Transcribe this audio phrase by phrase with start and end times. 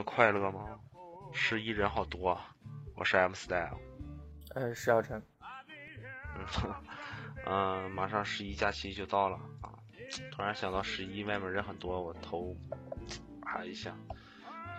[0.00, 0.64] 们快乐吗？
[1.30, 2.54] 十一人好多，啊，
[2.96, 3.76] 我是 M Style。
[4.54, 5.22] 呃，石小晨。
[6.38, 6.74] 嗯，
[7.44, 9.68] 嗯，马上十一假期就到了啊！
[10.32, 12.56] 突然想到十一外面人很多，我头
[13.42, 13.94] 啊一下，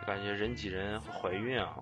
[0.02, 1.76] 就感觉人挤人会怀孕啊。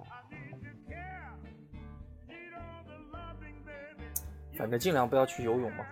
[4.57, 5.85] 反正尽量不要去游泳嘛。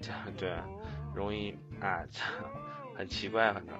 [0.36, 0.54] 对，
[1.14, 2.04] 容易啊，
[2.94, 3.74] 很奇怪，反正，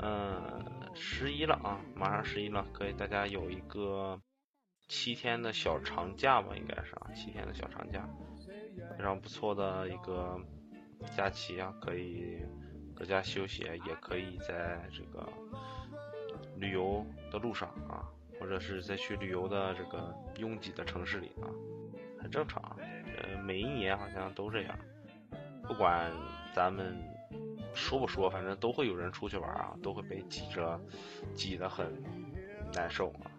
[0.00, 0.64] 嗯，
[0.98, 4.20] 十一了啊，马上十一了，可以大家有一个
[4.88, 8.08] 七天的小长假吧，应该是啊，七天的小长假，
[8.96, 10.40] 非常不错的一个
[11.14, 12.38] 假期啊，可以
[12.94, 15.28] 搁家休息，也可以在这个
[16.56, 18.08] 旅游的路上啊，
[18.40, 21.46] 或者是在去旅游的这个拥挤的城市里啊，
[22.18, 22.62] 很正常。
[22.78, 24.78] 呃，每一年好像都这样，
[25.66, 26.10] 不管
[26.54, 26.96] 咱们
[27.76, 30.80] 说不说，反正都会有人出去玩啊，都会被挤着，
[31.34, 31.86] 挤得很
[32.74, 33.30] 难受啊。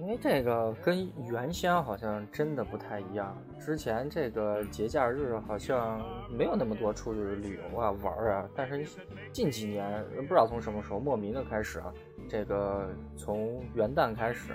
[0.00, 8.84] 因为这个跟原先好像真的不太一样，之前这个节假日好像没有那么多出去旅游啊玩啊，但是
[9.32, 11.92] 近几年不知道从什么时候莫名的开始啊，
[12.28, 14.52] 这个从元旦开始，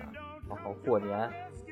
[0.49, 1.31] 然后过年。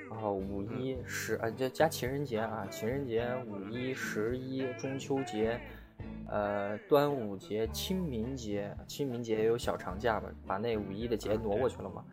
[0.09, 5.61] 然后五一十啊，加加情人节啊，情人节、五一、十一、中秋节，
[6.31, 12.03] 呃，端午节、清明节，清明节也有小长假嘛，把那五一的节挪过去了嘛。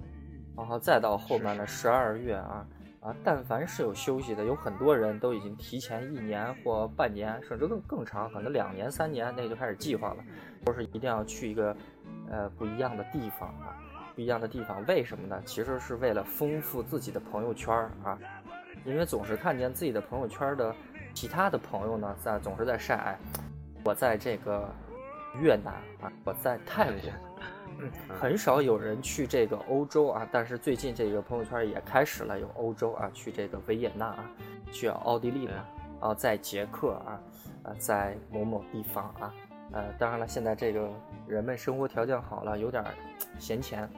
[0.57, 2.67] 然后再到后面的十二月啊
[3.01, 10.25] 啊，但凡是有休息的，有很多人都已经提前一年或半年，甚至更更长，可能两年、三年，那就开始计划了，
[10.65, 11.77] 都是一定要去一个
[12.31, 13.77] 呃不一样的地方啊。
[14.15, 15.39] 不一样的地方，为什么呢？
[15.45, 18.19] 其实是为了丰富自己的朋友圈啊，
[18.87, 20.75] 因为总是看见自己的朋友圈的
[21.13, 23.19] 其他的朋友呢，在总是在晒，
[23.87, 24.69] 我在这个
[25.41, 27.01] 越南啊，我在泰国，
[27.79, 27.89] 嗯，
[28.21, 30.29] 很少有人去这个欧洲啊。
[30.33, 34.29] 但是最近这个朋友圈也开始了有欧洲啊，去这个维也纳啊，
[34.73, 35.69] 去奥地利啊，
[36.01, 37.23] 啊，在捷克啊，
[37.63, 39.33] 啊，在某某地方啊，
[39.71, 40.91] 呃，当然了，现在这个
[41.29, 42.85] 人们生活条件好了，有点
[43.39, 43.89] 闲钱。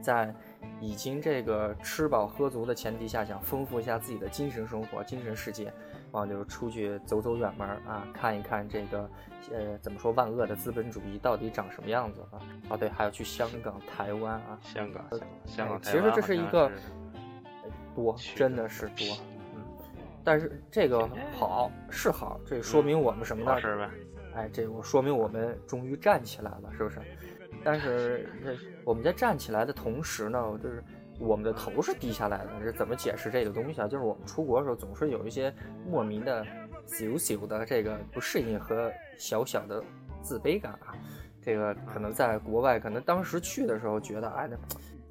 [0.00, 0.34] 在
[0.80, 5.70] 已经这个吃饱喝足的前提下，想丰富一下自己的精神生活、精神世界，
[6.12, 9.10] 然后就出去走走远门啊，看一看这个，
[9.52, 12.38] 呃，怎么说万恶的资本主义到底长什么样子啊？
[12.70, 15.04] 啊，对，还要去香港、台湾啊，香港、
[15.44, 16.70] 香港、其实这是一个
[17.94, 19.06] 多，真的是多，
[19.54, 19.62] 嗯，
[20.24, 23.90] 但是这个好是好，这说明我们什么呢？
[24.34, 27.00] 哎，这我说明我们终于站起来了，是不是？
[27.62, 30.82] 但是，这我们在站起来的同时呢，就是
[31.20, 32.50] 我们的头是低下来的。
[32.64, 33.86] 这怎么解释这个东西啊？
[33.86, 35.54] 就是我们出国的时候，总是有一些
[35.86, 36.44] 莫名的
[36.86, 39.84] 小小的这个不适应和小小的
[40.22, 40.96] 自卑感啊。
[41.40, 44.56] 这个可能在国外，可能当时去的时候觉得，哎，那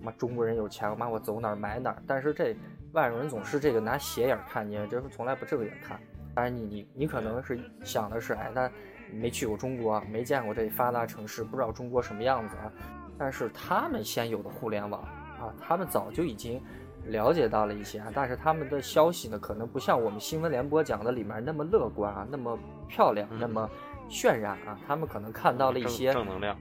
[0.02, 2.04] 妈中国人有钱，妈我走哪儿买哪儿。
[2.06, 2.56] 但是这
[2.92, 6.00] 外国人总是这个拿斜眼看你，就是从来不正眼看。
[6.36, 8.70] 当然，你你你可能是想的是，哎，那。
[9.12, 12.72] 没去过中国，没见过这发达城市，不知道中国什么样子啊。
[13.18, 15.04] 但是他们先有的互联网
[15.40, 16.62] 啊，他们早就已经
[17.06, 18.12] 了解到了一些啊。
[18.14, 22.58] 但是他们的消息呢，可能不像我们新闻联播讲的里面那么乐观啊，那么
[22.88, 23.70] 漂亮，那么
[24.10, 24.80] 渲染啊。
[24.88, 26.58] 他们可能看到了一些正能量，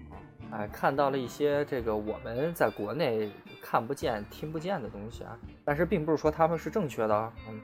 [0.51, 3.31] 哎，看到了一些这个我们在国内
[3.61, 5.37] 看不见、听不见的东西啊。
[5.65, 7.61] 但是并不是说他们是正确的，嗯。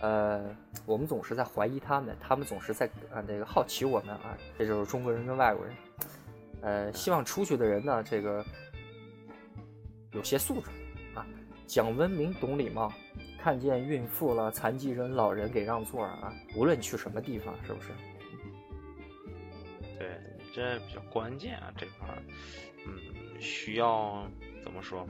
[0.00, 0.44] 呃，
[0.86, 5.74] 我们总是在怀疑他们，他们总是在啊这个好奇我们啊，这就是中国人跟外国人。
[6.60, 8.44] 呃，希望出去的人呢，这个
[10.12, 10.68] 有些素质
[11.14, 11.26] 啊，
[11.66, 12.92] 讲文明，懂礼貌，
[13.40, 17.88] 看见孕妇了、残疾人、老人给让座啊，无论去什么地方，是不是？
[19.98, 20.18] 对，
[20.54, 22.22] 这比较关键啊，这块儿，
[22.86, 24.26] 嗯，需要
[24.62, 25.06] 怎么说，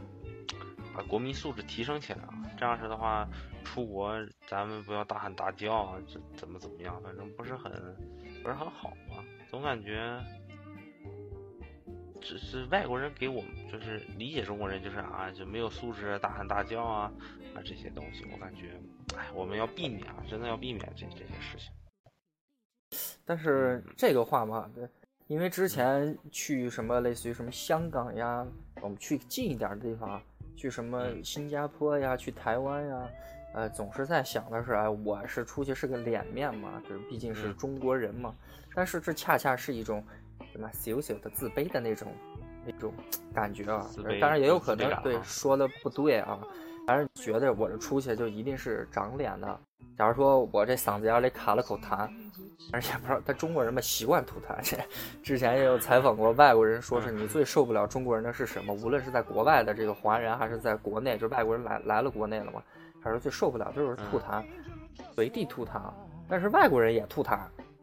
[0.94, 3.28] 把国民素质提升起来啊，这样式的话。
[3.64, 4.10] 出国，
[4.46, 6.98] 咱们不要大喊大叫啊，这怎么怎么样？
[7.02, 7.70] 反正不是很，
[8.42, 9.22] 不是很好嘛？
[9.46, 10.18] 总感觉，
[12.20, 17.12] 只是外国人给我们就是理解中国人就是啊，就没有素质，大喊大叫啊
[17.54, 18.80] 啊这些东西，我感觉，
[19.16, 21.72] 哎，我们要避免啊，真的要避免这这些事情。
[23.24, 24.88] 但是这个话嘛，对，
[25.26, 28.46] 因为之前去什么类似于什么香港呀，
[28.80, 30.20] 我们去近一点的地方，
[30.56, 33.10] 去什么新加坡呀，去台湾呀。
[33.54, 38.36] 呃，总是在想的是，哎，我是出去是个脸面嘛，就是毕竟是中国人嘛。
[38.74, 40.04] 但是这恰恰是一种
[40.58, 42.08] 什么小小的自卑的那种
[42.66, 42.92] 那种
[43.32, 43.86] 感觉啊。
[44.20, 46.36] 当然也有可能对说的不对啊，
[46.84, 49.60] 反正觉得我这出去就一定是长脸的。
[49.96, 52.10] 假如说我这嗓子眼里卡了口痰，
[52.72, 54.56] 而且不知道他中国人嘛习惯吐痰。
[54.62, 54.76] 这
[55.22, 58.74] 之前也有采访过外国人，说是你最受不了中国人的是什么？
[58.74, 62.60] 无论是在国外的这个华人，还是在国内，就外国人来来了国内了嘛，
[63.00, 64.44] 他说最受不了就是吐痰，
[65.14, 65.80] 随地吐痰。
[66.28, 67.38] 但是外国人也吐痰，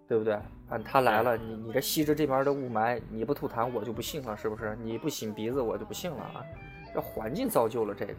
[0.08, 0.34] 对不对？
[0.70, 4.76] 啊，他来了，你你这吸着这边的雾霾，你不吐痰我就不信了，是不是？
[4.82, 6.46] 你不擤鼻子我就不信了啊！
[6.94, 8.16] 这环境造就了这个。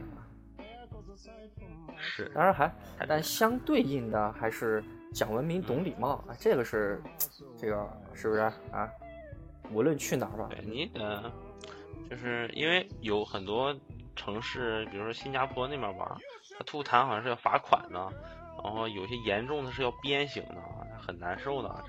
[1.99, 2.73] 是，当然还，
[3.09, 7.03] 但相对应的还是讲文明、懂礼貌啊，这个是，
[7.56, 8.41] 这个是不是
[8.71, 8.89] 啊？
[9.73, 10.47] 无论去哪儿吧。
[10.50, 11.32] 对，你呃，
[12.09, 13.75] 就是因为有很多
[14.15, 16.17] 城市，比如说新加坡那边吧，
[16.56, 17.99] 他吐痰好像是要罚款的，
[18.62, 20.55] 然后有些严重的是要鞭刑的，
[21.06, 21.85] 很难受的。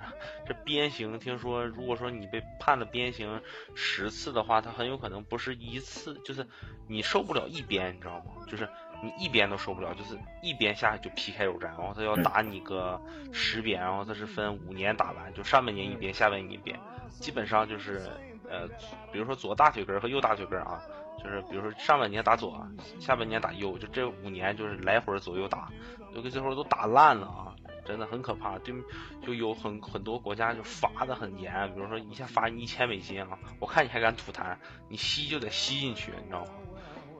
[0.45, 3.41] 这这鞭刑，听说如果说你被判了鞭刑
[3.75, 6.45] 十次的话，他很有可能不是一次，就是
[6.87, 8.45] 你受不了一鞭，你知道吗？
[8.47, 8.67] 就是。
[8.99, 12.99] 你一鞭都受不了，就是一鞭下去就皮开肉绽，然后他要打你个
[13.31, 16.75] 十鞭，然后他是分五年打完，就上半年一鞭，下半年一鞭，
[17.11, 18.09] 基本上就是
[18.49, 18.67] 呃，
[19.11, 20.81] 比如说左大腿根和右大腿根啊，
[21.23, 22.67] 就是比如说上半年打左，
[22.99, 25.69] 下半年打右，就这五年就是来回左右打，
[26.11, 27.53] 就给最后都打烂了啊，
[27.87, 28.59] 真的很可怕。
[28.59, 28.75] 对，
[29.21, 34.57] 就有很很多国家就罚的很严，比如说一下罚你一千美金啊，我看你还敢吐痰，
[34.89, 36.51] 你吸就得吸进去，你知道吗？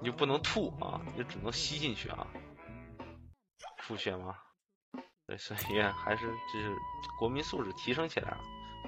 [0.01, 2.27] 你就不能吐啊，你就只能吸进去啊，
[3.79, 4.35] 吐血吗？
[5.25, 6.75] 对，所以还是就是
[7.19, 8.37] 国民素质提升起来了，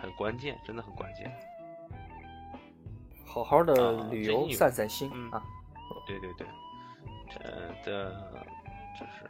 [0.01, 1.31] 很关键，真的很关键。
[3.25, 5.43] 好好的旅游散散心啊。
[6.07, 6.47] 对对对，
[7.43, 8.11] 呃的，
[8.99, 9.29] 就是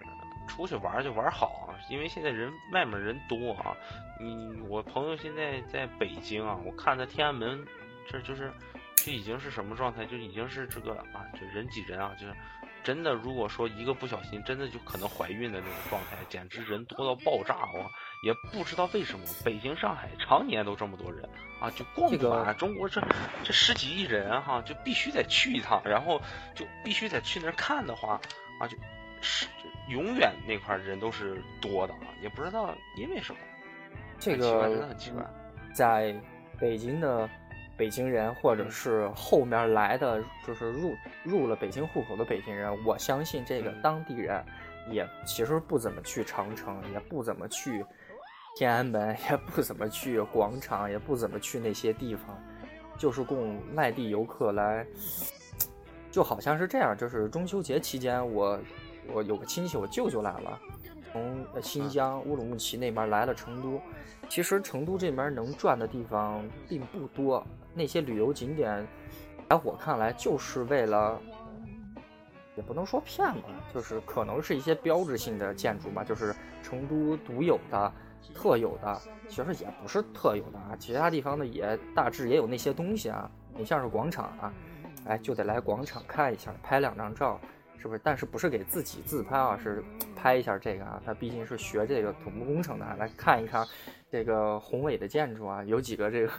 [0.50, 3.78] 出去玩就玩好啊，因为现在人外面人多啊。
[4.19, 7.66] 你我朋友现在在北京啊，我看他天安门
[8.06, 8.51] 这就是。
[9.01, 10.06] 这已经是什么状态？
[10.06, 12.36] 就已经是这个啊，就人挤人啊，就是
[12.84, 13.13] 真的。
[13.13, 17.88] 如果说一个不小心，真的就可能怀孕的那种状态，简直人多到爆炸啊！
[18.24, 21.24] 也不知道为什么，北京、上海常年都这么多人
[21.62, 22.54] 啊，就逛不完。
[22.57, 23.02] 中国这
[23.42, 26.22] 这十几亿人哈，就必须得去一趟，然后
[26.54, 28.19] 就必须得去那儿看的话
[28.60, 28.78] 啊，就
[29.21, 29.48] 是
[29.89, 33.39] 永远那块人都是多的啊，也不知道因为什么。
[34.19, 35.25] 这个真的很奇怪，
[35.74, 36.16] 在
[36.60, 37.30] 北京的。
[37.77, 40.94] 北京人，或者是后面来的，就是入
[41.24, 44.44] 入了北京户口的北京人，我相信这个当地人
[44.92, 47.86] 也其实不怎么去长城，也不怎么去
[48.57, 52.38] 天安门，也不怎么去广场，也不怎么去那些地方，
[52.98, 54.86] 就是供外地游客来。
[56.12, 58.60] 就好像是这样，就是中秋节期间，我
[59.14, 60.60] 我有个亲戚，我舅舅来了，
[61.12, 63.80] 从新疆乌鲁木齐那边来了成都。
[64.28, 67.46] 其实成都这边能转的地方并不多。
[67.74, 68.86] 那些旅游景点，
[69.50, 71.20] 在我看来，就是为了，
[72.56, 77.92] 也不能说骗吧，就是可能是一些标志性的建筑吧，就是成都独有的、
[78.33, 83.30] 特有的，其实也不是特有的啊，其他地方的也大致也有那些东西啊。
[83.56, 84.54] 你像是广场啊，
[85.06, 87.40] 哎，就得来广场看一下，拍两张照，
[87.80, 88.02] 是不是？
[88.04, 89.83] 但是不是给自己自拍啊，是
[90.16, 91.02] 拍一下这个啊。
[91.06, 93.66] 他毕竟是学这个土木工程的，来看一看
[94.12, 96.31] 这个宏伟的建筑啊，有几个这个。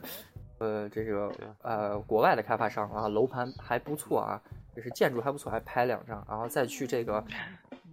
[0.58, 1.32] 呃，这个
[1.62, 4.42] 呃，国外的开发商啊，楼盘还不错啊，
[4.76, 7.24] 就是建筑还不错，还拍两张，然后再去这个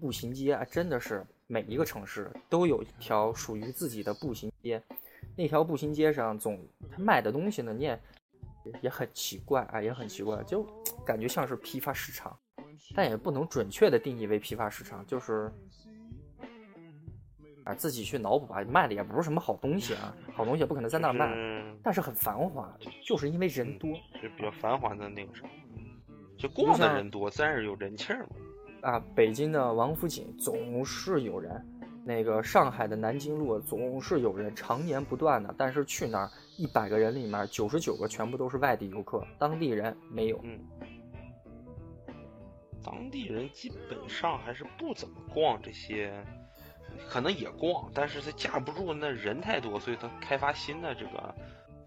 [0.02, 4.84] 步行街啊，真的是每一个城市都有一条属于自己的步行街，
[5.38, 6.60] 那条步行街上总
[6.92, 8.02] 他卖的东西呢，你也
[8.82, 10.68] 也很奇怪啊，也很奇怪，就
[11.06, 12.38] 感觉像是批发市场，
[12.96, 15.52] 但也不能准确的定义为批发市场，就是。
[17.64, 21.28] 啊，自己去脑补吧，卖的也不是什么好东西啊，好东西也不可能在那儿卖，
[21.84, 22.74] 但是很繁华，
[23.06, 23.92] 就是因为人多，
[24.24, 25.50] 就比较繁华的那个什么，
[26.38, 28.90] 就逛的人多，自然是有人气儿嘛。
[28.90, 31.62] 啊，北京的王府井总是有人，
[32.06, 40.40] 那个上海的南京路总是有人，常年不断的，但是去那儿一百个人里面九十九个全部都是外地游客，当地人没有。
[40.46, 40.58] 嗯，
[42.90, 46.24] 当地人基本上还是不怎么逛这些。
[47.10, 51.36] 可能也逛，但是他架不住那人太多，所以他开发新的这个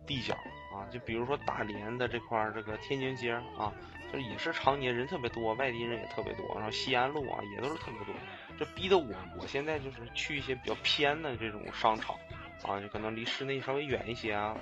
[0.06, 0.34] 地角
[0.74, 3.72] 啊，就比如说大连的这块这个天津街啊，
[4.12, 8.14] 就也是常年人特别多，外地人也特别多，然后西安路啊也都是特别多，
[8.58, 12.14] 这逼得我我现在就是去一些比较偏的这种商场
[12.62, 14.54] 啊，就可能离市内稍微远一些啊，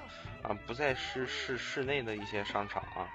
[0.43, 3.11] 啊不在市市市内的一些商场啊，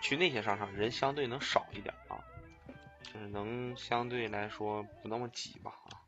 [0.00, 1.94] 去那些商场人相对能少一点，
[3.02, 6.02] 就是能相对来说不那么挤吧啊。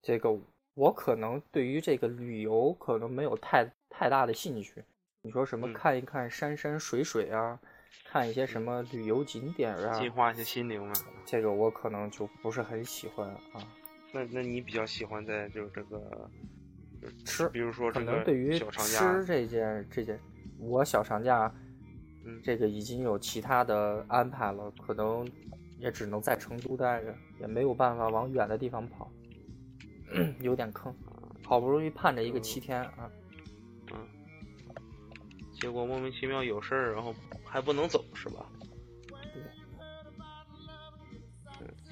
[0.00, 0.36] 这个
[0.74, 4.84] 我可能对于这个旅游可能没有太太大的兴趣。
[5.22, 7.60] 你说什么看一看山山水水啊，
[8.06, 10.92] 看一些什么旅游景点啊，净化一些心灵嘛。
[11.24, 13.62] 这个我可能就不是很喜欢啊。
[14.12, 16.28] 那那你比较喜欢在就是这个
[17.24, 20.18] 吃，比如说可能对于吃这件这件，
[20.58, 21.54] 我小长假，
[22.24, 25.26] 嗯，这个已经有其他的安排了，可能
[25.78, 29.10] 也只能在成都待着，也没有办法往远的地方跑，
[30.40, 30.94] 有点坑。
[31.44, 33.10] 好不容易盼着一个七天啊，
[33.92, 34.08] 嗯，
[35.52, 37.14] 结果莫名其妙有事儿，然后
[37.44, 38.46] 还不能走是吧？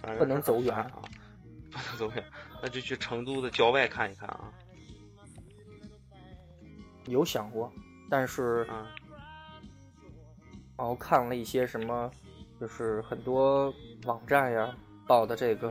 [0.02, 1.02] 对，不能走远啊，
[1.70, 2.24] 不能走远，
[2.62, 4.52] 那就去成都的郊外看一看啊。
[7.06, 7.70] 有想过，
[8.08, 8.66] 但是，
[10.80, 12.10] 然后看了一些什么，
[12.58, 13.70] 就是很多
[14.06, 14.74] 网站呀
[15.06, 15.70] 报的这个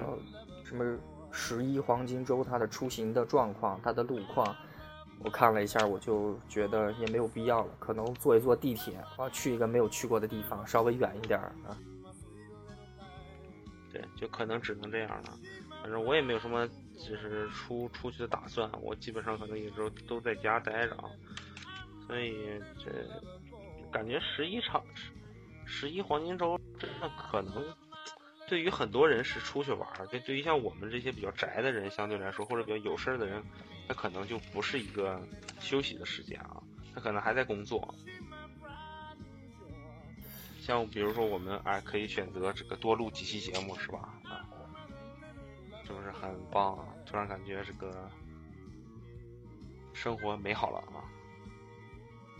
[0.63, 0.97] 什么。
[1.31, 4.55] 十一黄金周，它的出行的状况，它的路况，
[5.23, 7.73] 我看了一下，我就觉得也没有必要了。
[7.77, 11.77] 可能坐一坐地铁，啊，去一个没有去过的地方，稍微远一点啊。
[13.93, 15.39] 对，就可能只能这样了。
[15.83, 21.05] 反正我也没有什么就是出出去的打算，我基本上可能也就都在家待着啊。
[22.07, 22.89] 所以这
[23.91, 24.83] 感觉十一场
[25.65, 27.65] 十一黄金周真的可能。
[28.47, 33.43] 对于很多人是出去玩儿，对对于像我们这些比较宅的人，相对来说或者比较有事儿的人，
[33.87, 35.21] 他可能就不是一个
[35.59, 36.57] 休息的时间啊，
[36.95, 37.93] 他可能还在工作。
[40.59, 44.19] 像比如说我们哎，可以选择这个多录几期节目，是吧？
[44.23, 44.45] 啊，
[45.85, 46.85] 是不是很棒啊？
[47.05, 48.09] 突然感觉这个
[49.93, 51.05] 生活美好了啊！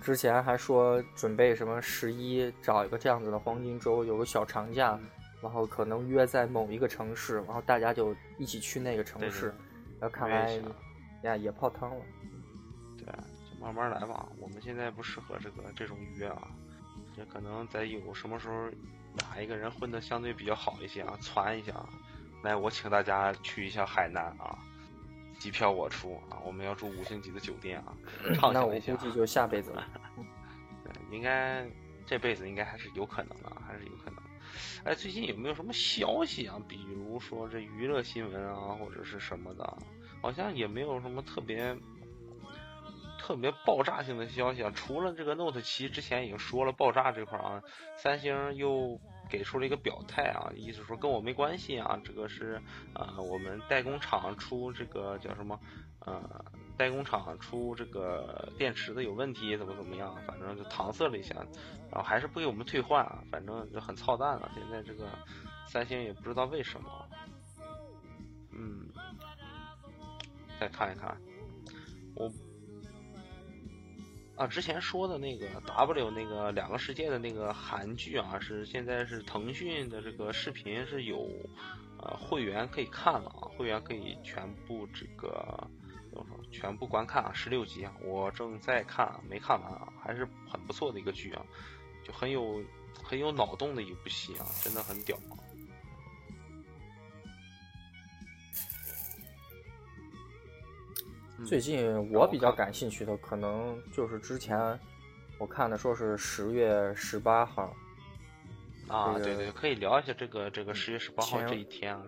[0.01, 4.99] 之前还说准备什么十一找一个这样子的黄金周，有个小长假。
[5.41, 9.55] 然后可能约在某一个城市，然后大家就一起去那个城市。
[9.97, 10.61] 然后看来
[11.21, 12.01] 呀，也泡汤了。
[12.97, 14.27] 对，就慢慢来吧。
[14.37, 16.49] 我们现在不适合这个这种约啊，
[17.17, 18.69] 也可能在有什么时候
[19.13, 21.73] 哪一个人混的相对比较好一些啊，传一下，
[22.43, 24.59] 来我请大家去一下海南啊，
[25.39, 27.95] 机票我出啊，我们要住五星级的酒店啊，
[28.35, 28.91] 畅想一下。
[28.91, 29.87] 那我估计就下辈子了。
[30.83, 31.65] 对，应该
[32.05, 34.21] 这辈子应该还是有可能的，还是有可能。
[34.83, 36.59] 哎，最近有没有什么消息啊？
[36.67, 39.77] 比如说这娱乐新闻啊，或者是什么的，
[40.21, 41.75] 好像也没有什么特别
[43.19, 44.71] 特别爆炸性的消息啊。
[44.73, 47.61] 除了这个 Note 七之前已经说了爆炸这块啊，
[47.97, 52.61] 三星又给出了一个表态啊，意思说跟我没关系啊，这个是
[52.93, 55.59] 呃我们代工厂出这个叫什么
[55.99, 56.45] 呃。
[56.79, 60.15] 代工厂出这个电池的有问题，怎么怎么样？
[60.25, 61.35] 反正就搪塞了一下，
[61.91, 64.49] 然后还是不给我们退换啊，反正就很操蛋了。
[64.55, 65.09] 现在这个
[65.67, 66.89] 三星也不知道为什么。
[68.53, 68.87] 嗯，
[70.57, 71.17] 再看一看，
[72.15, 72.31] 我
[74.39, 81.29] 啊，之前说的那个 W 那个两个世界的那个韩剧啊，是现在是腾讯的这个视频是有
[82.01, 85.69] 呃会员可以看了啊，会员可以全部这个。
[86.51, 91.45] 全部观看啊，十六集啊，我正在看，没看完啊，还是很不错的一个剧啊，
[92.03, 92.59] 就很有
[93.03, 95.15] 很有脑洞的一部戏啊，真的很屌。
[101.45, 104.79] 最近我比较感兴趣的，可能就是之前
[105.39, 107.73] 我看的，说是十月十八号
[108.87, 112.03] 啊，对对，可以聊一下这个这个十月十八号这一天啊，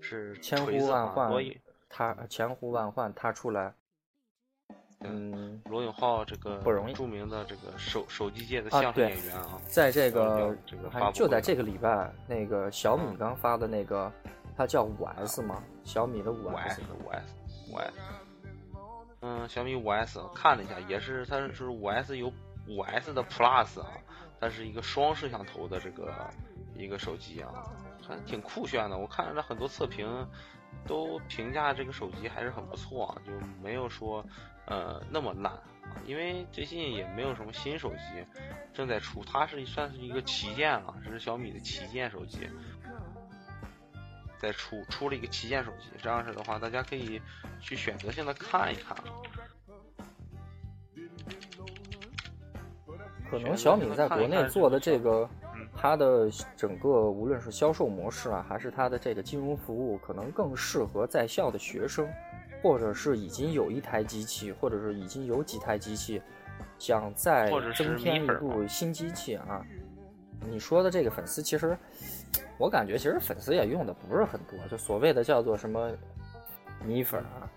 [0.00, 1.44] 是是千呼万唤。
[1.90, 3.72] 他千呼万唤，他出来，
[5.00, 10.54] 嗯，罗永浩这个不容易，著名的这个手手机界的相声演员啊，在这个
[11.14, 14.12] 就在这个礼拜，那个小米刚发的那个，
[14.54, 15.64] 它叫五 S 吗？
[15.82, 17.34] 小米的五 S，五 S，
[17.72, 17.92] 五 S，
[19.20, 22.32] 嗯，小米五 S 看了一下，也是它是五 S 有
[22.66, 23.88] 五 S 的 Plus 啊，
[24.40, 26.30] 它是一个双摄像头的这个
[26.76, 27.52] 一个手机啊，
[28.06, 28.96] 还挺酷炫的。
[28.96, 30.26] 我看了很多测评。
[30.86, 33.32] 都评价这个手机还是很不错啊，就
[33.62, 34.24] 没有说
[34.66, 38.24] 呃那么烂啊，因为最近也没有什么新手机
[38.74, 42.48] 正在出，它是算是一个旗舰了，这是小米的旗舰手机，
[44.38, 47.20] 在出出了一个旗舰手机，这样式的话，大家可以
[47.60, 48.96] 去选择性的看一看。
[53.30, 55.28] 可能小米在国内做的这个。
[55.80, 62.08] 它的整个无论是销售模式啊，还是它的这个金融服务，可能更适合在校的学生，
[62.60, 66.20] 或者是已经有一台机器，或者是已经有几台机器，
[66.80, 69.64] 想再增添一部新机器啊。
[70.50, 71.78] 你说的这个粉丝，其实
[72.58, 75.90] 我感觉其实粉丝也用的不是很多，就所谓的叫做什么
[76.84, 77.48] 米粉啊，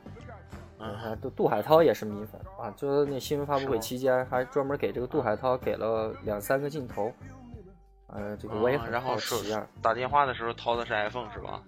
[0.79, 7.12] 嗯，杜杜海涛也是米粉啊，就是那新闻发布会期间还专门给这个杜海涛给了两三个镜头。
[8.08, 9.65] 呃，这个我也很然后好奇啊。
[9.81, 11.62] 打电话的时候掏的是 iPhone 是吧？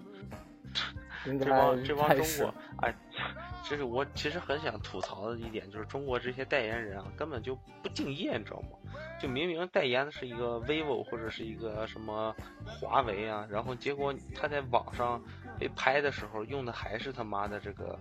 [1.25, 2.93] 应该这帮这帮中国，哎，
[3.63, 8.77] 这是我其实很想吐槽的一点，就是中国这些代言人啊，根本就不敬业，你知道吗？
[9.19, 15.21] 就明明代言的是一个 vivo 或者是一个什么华为啊，然后结果他在网上
[15.57, 17.97] 被拍的时候用的还是他妈的这个，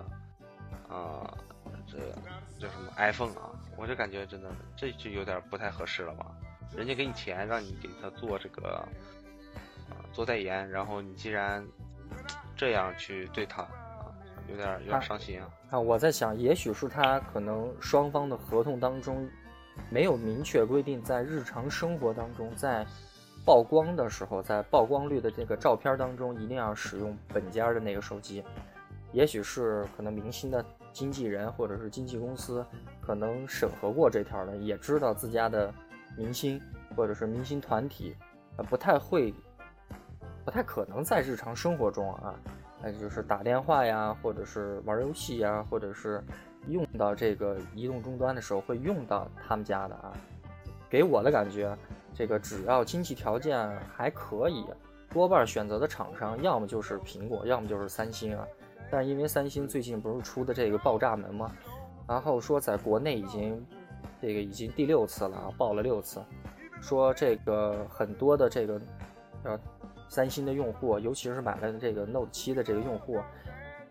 [0.88, 1.38] 呃，
[1.86, 1.98] 这
[2.58, 3.52] 叫什么 iPhone 啊？
[3.76, 6.26] 我就感觉真的这就有点不太合适了吧？
[6.76, 8.86] 人家给你钱让你给他做这个，
[9.90, 11.64] 呃，做代言，然后你既然
[12.56, 13.81] 这样去对他啊，
[14.48, 15.48] 有点有点伤心啊。
[15.70, 19.28] 啊，我在想，也许是他可能双方的合同当中
[19.90, 22.86] 没有明确规定，在日常生活当中，在
[23.44, 28.44] 曝光的时候，在曝光率的这个照片当中，一定要使用本家的那个手机。
[29.12, 32.64] 也许是可能明星的经纪人或者是经纪公司
[33.00, 35.72] 可能审核过这条的，也知道自家的
[36.16, 36.60] 明星
[36.96, 38.16] 或者是明星团体，
[38.56, 39.34] 呃，不太会，
[40.44, 42.34] 不太可能在日常生活中啊。
[42.82, 46.20] 那就是打电话呀，或者是玩游戏呀，或者是
[46.66, 50.12] 用到这个移动终端的时候会用到他们家的啊。
[50.90, 51.74] 给我的感觉，
[52.12, 54.66] 这个只要经济条件还可以，
[55.10, 58.44] 多半选择的厂商要么就是苹果，要么就是三星啊。
[58.90, 61.52] 但因为三星最近不是出的这个爆炸门吗？
[62.08, 63.64] 然后说在国内已经
[64.20, 66.20] 这个已经第六次了啊，爆了六次，
[66.80, 68.80] 说这个很多的这个
[69.44, 69.60] 呃。
[70.12, 73.18] 三星的用户，尤其是买了这个 Note 7的这个用户，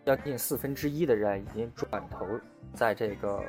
[0.06, 2.24] 将近四分之一的人已经转头
[2.72, 3.42] 在这个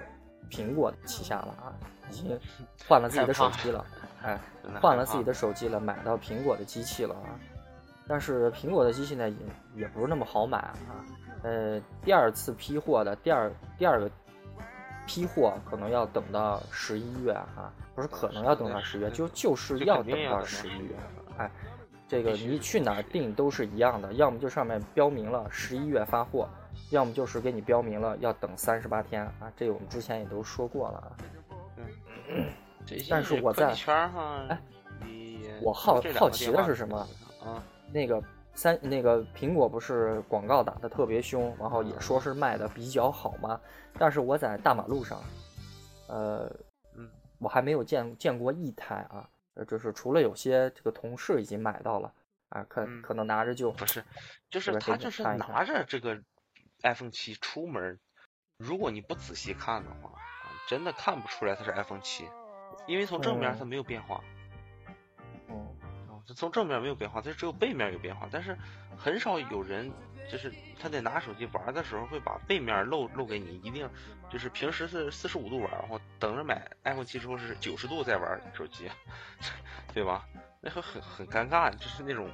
[0.50, 1.70] 苹果旗下了啊，
[2.10, 2.40] 已经
[2.88, 3.86] 换了自己的手机了，
[4.24, 4.40] 哎，
[4.82, 7.38] 换了自己的手机了，买到苹果的机器了啊。
[8.08, 9.38] 但是苹果的机器呢，也
[9.84, 10.74] 也不是那么好买啊。
[11.44, 14.10] 呃，第二次批货的第二第二个
[15.06, 20.96] 批货可能要等到十一月啊，不是可能要等到十月，就就是要等到十一月，
[21.38, 21.52] 哎。
[22.14, 26.48] 这个你去哪儿订都是一样的，要么就上面标明了十一月发货，
[26.92, 29.52] 要么就是给你标明了要等三十八天啊。
[29.58, 31.18] 这个我们之前也都说过了啊。
[32.30, 32.46] 嗯，
[33.10, 33.74] 但是我在
[34.48, 34.62] 哎，
[35.64, 36.98] 我好好奇的是什么
[37.44, 37.64] 啊？
[37.92, 38.22] 那个
[38.54, 43.60] 三那个苹果不是广告打的特别凶，然后也说是卖的比较好吗？
[43.98, 45.20] 但是我在大马路上，
[46.08, 46.46] 呃，
[46.96, 49.28] 嗯，我还没有见见过一台啊。
[49.56, 52.14] 呃，就是除了有些这个同事已经买到了
[52.50, 54.04] 啊，可可能拿着就不是，
[54.50, 56.22] 就是他就是拿着这个
[56.82, 58.00] iPhone 七出门，
[58.58, 60.12] 如果你不仔细看的话，
[60.68, 62.28] 真的看不出来它是 iPhone 七，
[62.88, 64.24] 因为从正面它没有变化。
[65.48, 68.58] 哦，就从正面没有变化，它只有背面有变化，但是
[68.98, 69.92] 很少有人。
[70.32, 73.90] 就是他在拿手机玩的时候，会把背面露露给你，一定
[74.32, 78.90] 就是平时是四十五度玩，然后等着买 iPhone 七之后是九十度再玩手机，
[79.94, 80.26] 对吧？
[80.62, 82.30] 那会很很尴尬，就是那种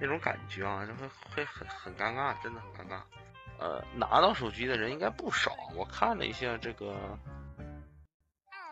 [0.00, 3.00] 那种感觉啊，就会会很很尴尬，真的很尴尬。
[3.58, 6.96] 呃，拿到手机的人应该不少，我看了一下这个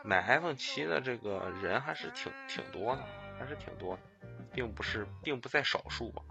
[0.03, 3.05] 买 iPhone 七的这个人还是挺挺多的，
[3.39, 4.03] 还是挺多的，
[4.53, 6.23] 并不是并不在少数吧。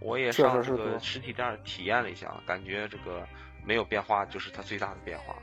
[0.00, 3.26] 我也上这个实体店体验了一下，感觉这个
[3.64, 5.36] 没有变化就是它最大的变化，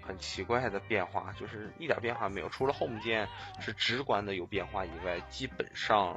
[0.00, 3.26] 很奇怪的变化，就是一点变化没有，除了 Home 键
[3.60, 6.14] 是直观的有变化以外，基本上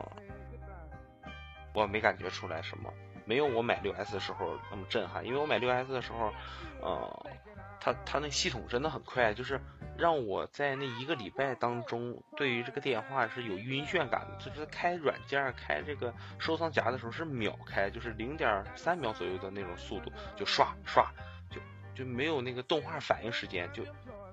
[1.74, 2.94] 我没感觉出来什么，
[3.26, 6.34] 没有我买六 S 的时候那么震撼，因为我买六 S 的时候，
[6.82, 7.26] 呃，
[7.82, 9.60] 它它那系统真的很快，就是。
[9.98, 14.36] 让我在那一个礼拜当中，对于这个电话是有晕眩感的。
[14.40, 21.12] 就是开软件、开这个收藏夹的时候是秒开，就是零点三秒左右的那种速度，就刷刷，
[21.52, 21.62] 就
[21.94, 23.84] 就没有那个动画反应时间，就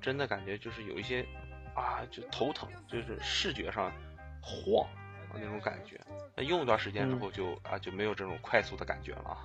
[0.01, 1.27] 真的感觉就是有一些
[1.75, 3.93] 啊，就头疼，就是视觉上
[4.41, 4.89] 晃
[5.35, 6.01] 那种感觉。
[6.35, 9.37] 那用一段时间之后，就啊就没有这种快速的感觉了，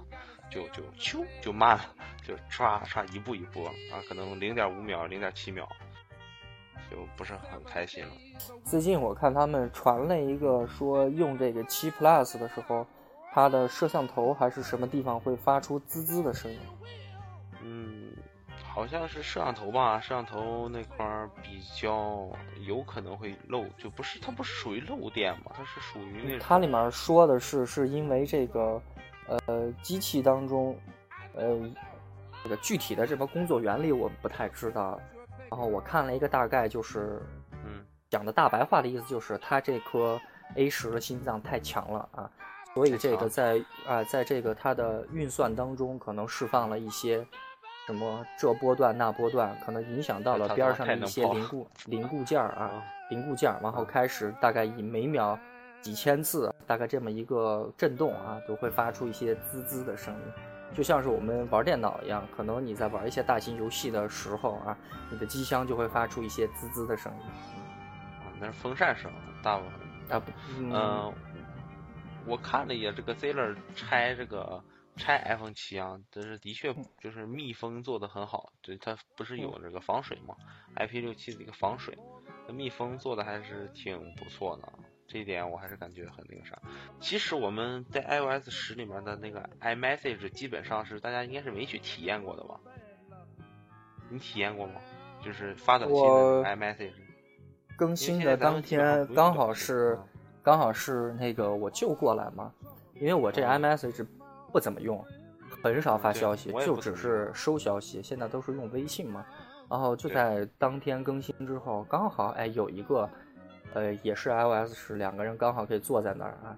[0.53, 1.83] 就就咻就慢了，
[2.21, 3.71] 就唰唰一步一步啊，
[4.07, 5.67] 可能零点五秒、零点七秒。
[6.91, 8.11] 就不是很开心了。
[8.63, 12.85] 最近我看他们传了一个说用这个七 Plus 的时候，
[13.31, 16.59] 它的摄像头还是什么地方会发出滋滋的声音。
[17.63, 18.11] 嗯，
[18.63, 26.37] 好像是摄像头吧，摄像头那块儿比较有可能会漏，就不是它不是属于漏电嘛，它是属于那。
[26.37, 28.79] 它里面说的是是因为这个
[29.27, 30.77] 呃机器当中
[31.35, 31.59] 呃
[32.43, 34.99] 这个具体的这个工作原理我们不太知道。
[35.49, 40.19] 然后我看了一个大概，就是，嗯，讲的大白话的意思就是，它这颗
[40.55, 42.31] A 十的心脏太强了啊，
[42.73, 47.23] 所以这个在啊，在这个它的运算当中，可能释放了一些
[47.85, 55.37] 什么这波段那波段，可能影响到了边上的一些零固零固件啊，零固件， 然后开始大概以每秒
[55.81, 60.21] 几千次，大概这么一个震动啊，就会发出一些滋滋的声音，
[60.75, 64.75] 就像是我们玩电脑一样，可能你在玩一些大型游戏的时候啊，
[65.11, 67.27] 你的机箱就会发出一些滋滋的声音。
[67.27, 69.11] 啊，那是风扇声，
[69.43, 71.13] 大部分啊不，嗯，
[72.25, 74.59] 我看了一眼这个 Zeller 拆这个。
[74.95, 80.35] 拆 iPhone 七啊，但是的确就是密封做的很好，对它不是有这个防水吗
[80.75, 81.97] ？IP 六七的一个防水，
[82.47, 84.71] 那密封做的还是挺不错的，
[85.07, 86.57] 这一点我还是感觉很那个啥。
[86.99, 92.59] 其实我们在 iOS 十里面的那个 iMessage 基本上是大家应该是没去体验过的吧？
[94.09, 94.81] 你体验过吗？
[95.23, 96.93] 就是发短信的 iMessage。
[97.75, 99.99] 更新的当天刚好是
[100.41, 102.53] 刚好是那个我舅过来嘛，
[102.95, 104.05] 因为我这 iMessage。
[104.51, 105.03] 不怎么用，
[105.63, 108.03] 很少发消息，就只是收消息。
[108.03, 109.25] 现在都是用微信嘛，
[109.67, 113.09] 然后就在当天更新之后，刚好哎有一个，
[113.73, 116.57] 呃也是 iOS 十，两个人刚好可以坐在那儿啊，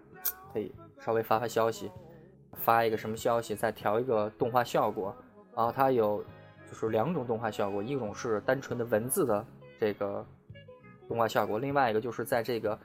[0.51, 1.91] 可以稍微发发消息，
[2.53, 5.15] 发一个什么消息，再调一个动画效果。
[5.55, 6.23] 然后它有
[6.69, 9.45] 就是两种动画效果，一种是单纯的文字的
[9.79, 10.25] 这个
[11.07, 12.77] 动画效果，另外一个就是在这个。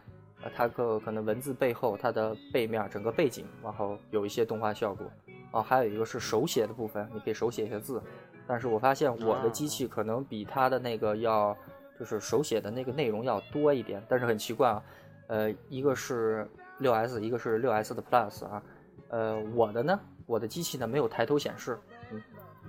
[0.43, 5.07] 呃，它可可能文字背后，它的背面整个背景，然后有一些动画效果。
[5.53, 8.03] 哦，还有一个是手写的部分，你可以手写一些字。
[8.47, 11.55] 但是我发现我的机器可能比它的那个要，
[12.01, 14.03] 就是手写的那个内容要多一点。
[14.09, 14.83] 但是很奇怪啊，
[15.29, 18.63] 呃，一个是六 S，一个是六 S 的 Plus 啊。
[19.11, 21.79] 呃，我的呢，我的机器呢没有抬头显示，
[22.11, 22.23] 嗯，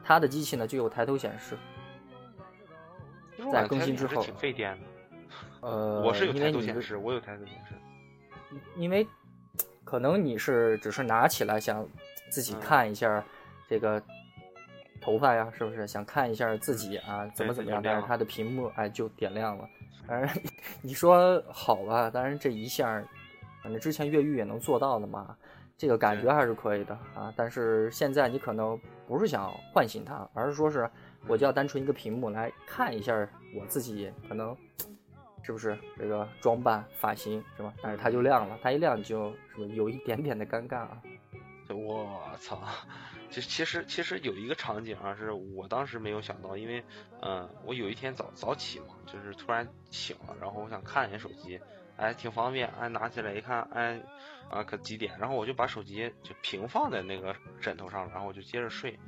[0.03, 1.57] 它的机器呢就有抬头显示。
[3.51, 4.21] 在更新之后。
[4.21, 4.87] 挺费电的。
[5.61, 7.75] 呃，我是有抬头显示，我有抬头显示。
[8.75, 9.07] 因为
[9.85, 11.87] 可能你是只是拿起来想
[12.29, 13.23] 自己看一下
[13.67, 14.01] 这个
[15.01, 17.81] 头发呀，是不是想看一下自己啊怎么怎么样？
[17.83, 19.67] 但是它的屏幕哎就点亮了。
[20.07, 20.43] 反正
[20.81, 23.03] 你说好吧，当然这一下，
[23.63, 25.35] 反正之前越狱也能做到的嘛，
[25.77, 27.33] 这个感觉还是可以的啊。
[27.35, 30.89] 但是现在你可能不是想唤醒它，而是说是
[31.27, 33.13] 我就要单纯一个屏幕来看一下
[33.55, 34.55] 我自己可能。
[35.43, 37.73] 是不是这个装扮发型是吧？
[37.81, 41.01] 但是它就亮了，它一亮就是不是有一点点的尴尬啊？
[41.69, 42.61] 我操！
[43.31, 46.83] 其其实其实有一个场景啊，是我当时没有想到，因为
[47.21, 51.59] 嗯，我有一天早早起嘛，就是突然醒了，然后我想看一眼手机，
[51.97, 53.99] 哎，挺方便，哎，拿起来一看，哎，
[54.49, 55.17] 啊，可几点？
[55.17, 58.99] 然后我就把手机就平放在那个枕头上，然后我就接着睡，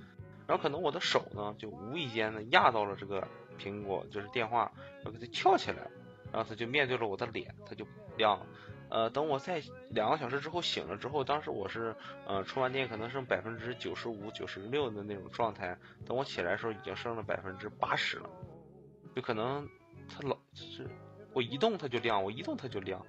[0.48, 3.28] 然后可能我的手呢，就无意间的压到了这个
[3.60, 4.72] 苹果，就是电话，
[5.04, 5.92] 然后给它翘起来了。
[6.32, 7.86] 然后它就面对了我的脸，它就
[8.18, 8.48] 亮了。
[8.94, 11.96] 呃，等我在两个小时之后醒了之后，当时我是
[12.28, 15.76] 呃充完电可能剩百分之九十五、九十六的那种状态。
[16.06, 18.30] 等我起来的时候，已经剩了百分之八十了。
[19.16, 19.68] 就可能
[20.08, 20.88] 它老是
[21.34, 23.04] 我一动它就亮，我一动它就亮，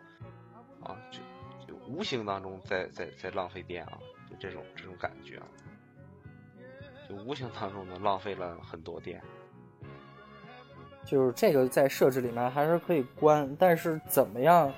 [0.82, 1.18] 啊，就
[1.66, 3.98] 就无形当中在在在浪费电啊，
[4.30, 5.46] 就这种这种感觉啊，
[7.06, 9.22] 就无形当中的浪费了很多电。
[11.04, 14.72] 就是这个在设置里面还是可以关，但是怎么样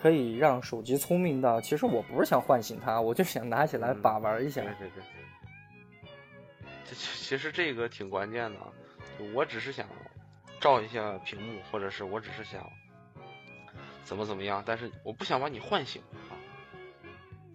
[0.00, 1.60] 可以让手机聪明到？
[1.60, 4.62] 其实我不是想唤醒它，我就想拿起来把玩一下。
[4.62, 5.02] 对对对。
[6.84, 8.60] 这其实这个挺关键的，
[9.34, 9.86] 我只是想
[10.58, 12.68] 照一下屏幕，或者是我只是想
[14.02, 16.34] 怎么怎么样，但是我不想把你唤醒啊。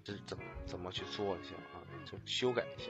[0.04, 1.82] 这怎么怎么去做一下啊？
[2.06, 2.90] 就修改一下。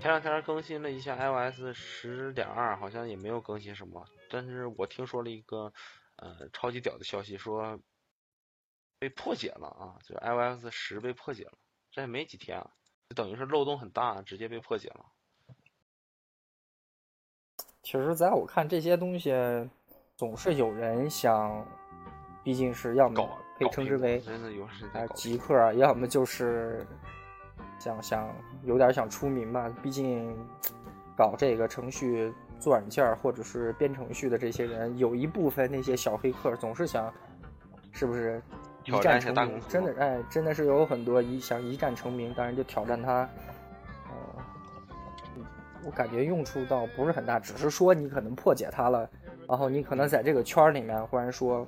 [0.00, 4.04] 前两天更新了一下 iOS 十点二，好像也没有更新什么。
[4.28, 5.72] 但是我听说了一个
[6.16, 7.78] 呃超级屌的消息，说
[8.98, 11.52] 被破解了啊，就 iOS 十被破解了，
[11.90, 12.70] 这也没几天啊，
[13.08, 15.06] 就等于是漏洞很大，直接被破解了。
[17.82, 19.32] 其实，在我看这些东西，
[20.16, 21.66] 总是有人想，
[22.42, 23.28] 毕竟是要么
[23.58, 26.86] 可以称之为真的有啊极客，要么就是。
[27.78, 30.34] 想想有点想出名吧，毕竟
[31.14, 37.12] 搞这个程序做软件或者是编程序的这些人，有一部分那些小黑客总是想，
[37.92, 38.42] 是不是
[38.86, 39.60] 一战成名？
[39.68, 43.28] 真的哎，真的是有很多一想一战成名，当然就挑战他。
[44.08, 44.42] 呃，
[45.84, 49.08] 我感觉用处倒不是很大，只是说你可能破解它了，
[49.48, 51.66] 然后你可能在这个圈里面忽然说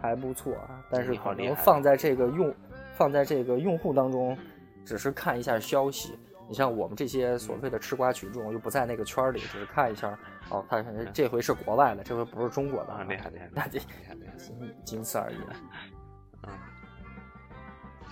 [0.00, 2.54] 还不错啊，但是可能放在这个用
[2.94, 4.36] 放在这个用户当中。
[4.84, 6.16] 只是看一下消息，
[6.48, 10.16] 你像我们这些所谓的吃瓜群众，又不在那个圈里，只是看一下。
[10.48, 10.80] 哦，他
[11.12, 13.80] 这回是国外的，这回不是中国的，厉害厉害，那就
[14.84, 15.36] 仅此而已。
[16.46, 16.58] 嗯，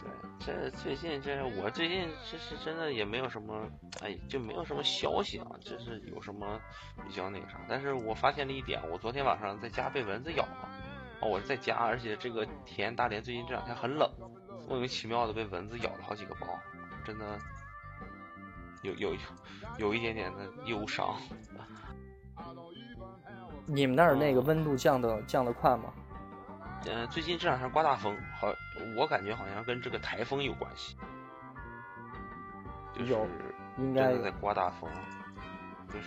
[0.03, 3.69] 对，这最近这我最近这是真的也没有什么，
[4.03, 6.61] 哎，就没有什么消息啊，这是有什么
[7.07, 7.61] 比较那个啥？
[7.69, 10.69] 但是我发现了一点，我昨天晚上在家被蚊子咬了，
[11.21, 14.11] 哦，我是在家，而且这个田大连最近这两天很冷，
[14.69, 16.47] 莫名其妙的被蚊子咬了好几个包，
[17.05, 17.39] 真的
[18.83, 19.17] 有有
[19.79, 21.17] 有一点点的忧伤。
[23.67, 25.85] 你们那儿那个温度降的降的快吗？
[26.87, 28.53] 嗯，最近这两天刮大风，好，
[28.97, 30.97] 我感觉好像跟这个台风有关系。
[32.97, 33.27] 有，
[33.79, 34.91] 应该在刮大风。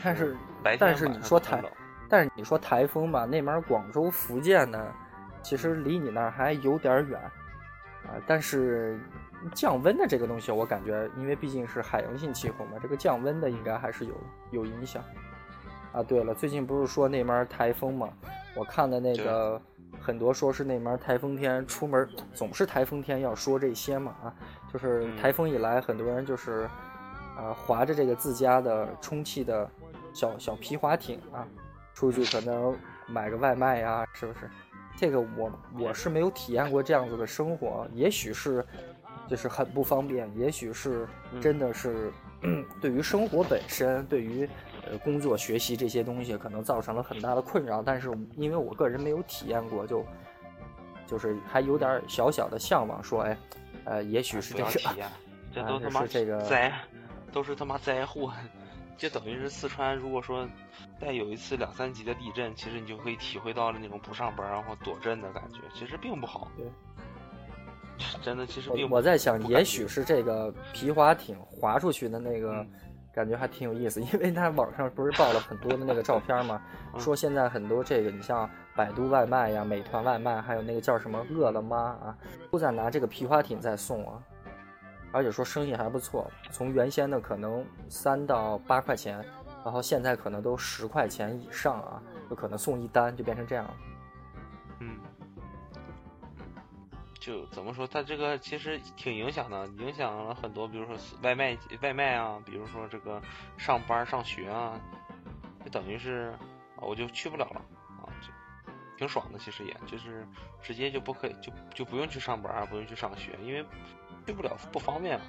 [0.03, 1.63] 但是，白但是你说台，
[2.07, 4.93] 但是你说台风吧，那边广州、福建呢，
[5.41, 7.19] 其实离你那儿还有点远
[8.03, 8.13] 啊。
[8.27, 8.99] 但是
[9.53, 14.13] 降温的这个东西，我感觉，因为毕竟是海洋性气候嘛，这个降温的应该还是有
[14.51, 15.03] 有影响。
[15.91, 18.09] 啊，对了，最近不是说那边台风嘛？
[18.55, 19.59] 我看的那个。
[19.99, 24.33] 很多说是那边台风天出门总是台风天要说这些嘛啊，
[24.71, 26.69] 就是台风一来，很多人就是，
[27.37, 29.69] 啊，划着这个自家的充气的
[30.13, 31.45] 小小皮划艇啊，
[31.93, 34.49] 出去可能买个外卖呀，是不是？
[34.95, 38.65] 这个我我是没有体验过这样子的生活，也许是
[39.27, 41.07] 就是很不方便，也许是
[41.41, 42.11] 真的是
[42.81, 44.47] 对于生活本身，对于。
[44.89, 50.05] 呃，工作、学习这些东西可能造成了很大的困扰，但是因为我个人没有体验过，就
[51.05, 53.37] 就是还有点小小的向往，说，哎，
[53.85, 54.71] 呃，也许是这个，
[55.53, 56.71] 这都他妈这个灾，
[57.31, 58.31] 都是他妈灾祸，
[58.97, 60.47] 就等于是四川，如果说
[61.01, 66.47] 再有一次两三级的地震，其实你就可以体会到了那种不上班然后躲震的感觉，其实并不好。
[66.55, 66.65] 对，
[68.21, 72.65] 真的，其实并我在想，也许是这个皮划艇划出去的那个。
[73.17, 76.61] 感觉还挺有意思，因为他网上不是爆了很多的那个照片吗？
[76.99, 82.15] 说现在很多这个，你像百度外卖呀、美团外卖，还有那个叫什么饿了么啊，
[82.51, 84.21] 都在拿这个皮划艇在送啊，
[85.11, 89.25] 而且说生意还不错，从原先的可能三到八块钱，
[89.65, 91.99] 然后现在可能都十块钱以上啊，
[92.29, 93.73] 就可能送一单就变成这样了。
[94.81, 94.95] 嗯。
[97.27, 103.21] 就怎么说，它这个其实挺影响的，影响了很多，比如说外卖外卖啊，比如说这个
[103.57, 104.79] 上班上学啊，
[105.61, 106.33] 就等于是
[106.77, 107.61] 啊，我就去不了了
[107.99, 108.29] 啊，就
[108.97, 109.37] 挺爽的。
[109.37, 110.25] 其实也就是
[110.61, 113.61] 直接就不可以，就就不用去上班，不用去上学，因为
[114.25, 115.19] 去不了不方便，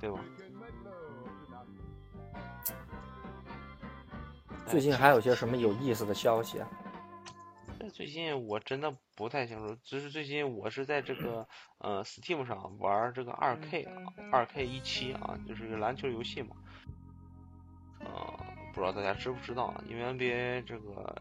[0.00, 0.18] 对吧？
[4.66, 6.66] 最近还有些什么有意思的消息啊？
[7.94, 11.46] 最近我真的不太清楚，只是最近我是在这个
[11.78, 13.86] 呃 Steam 上玩这个二 K
[14.32, 16.56] 二 K 一七啊，就是个篮球游戏嘛。
[18.00, 18.34] 呃，
[18.72, 19.84] 不知道大家知不知道啊？
[19.88, 21.14] 因为 NBA 这个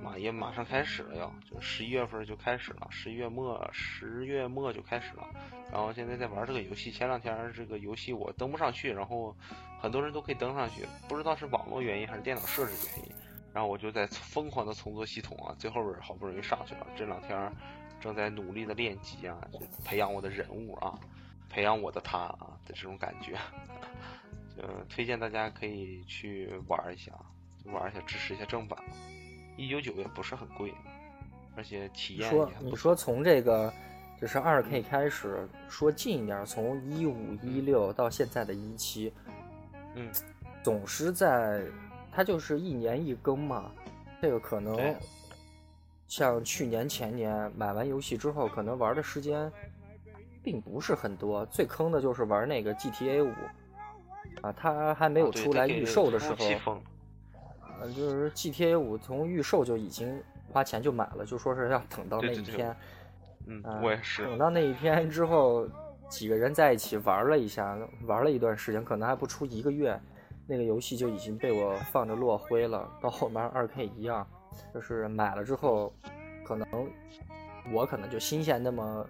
[0.00, 5.28] 马也马上开始了，要就十一月份就开始了，十一月末十月末就开始了。
[5.72, 9.36] 然后现在在玩这个游戏，前两天这个游戏我登不上去，然后
[9.80, 13.21] 很多人都可以登上去，不知道是网络原因还是电脑设置原因。
[13.52, 16.86] 然后我就在疯狂的重做系统啊，最后边好不容易上去了。
[16.96, 17.52] 这两天
[18.00, 19.36] 正在努力的练级啊，
[19.84, 20.98] 培养我的人物啊，
[21.50, 23.36] 培养我的他啊的这种感觉。
[24.56, 27.12] 呃，推荐大家可以去玩一下，
[27.66, 28.78] 玩一下支持一下正版。
[29.58, 30.72] 一九九也不是很贵，
[31.54, 32.30] 而且体验。
[32.30, 33.70] 说你说从这个
[34.18, 39.12] 就是二 K 开始，说近一点，从一五一六到现在的一七，
[39.94, 40.10] 嗯，
[40.62, 41.62] 总是在。
[42.14, 43.72] 它就是一年一更嘛，
[44.20, 44.94] 这个可能
[46.06, 49.50] 像去年前年买完游戏之后，可能玩的时间
[50.42, 51.46] 并不是很多。
[51.46, 53.32] 最坑的就是玩那个 GTA 五
[54.42, 56.78] 啊，它还没有出来预售的时候，
[57.80, 62.76] 呃，就是 GTA 五从预售就已经花钱就买了，就说是要等到那一天。
[63.46, 64.24] 嗯，我也是。
[64.26, 65.66] 等到那一天之后，
[66.10, 69.98] 几个人在一起玩了一下，玩了一段时间，可能还不出一个月。
[70.46, 72.90] 那个游戏就已经被我放着落灰了。
[73.00, 74.26] 到后面二 K 一样，
[74.74, 75.92] 就是买了之后，
[76.44, 76.66] 可能
[77.72, 79.06] 我可能就新鲜那么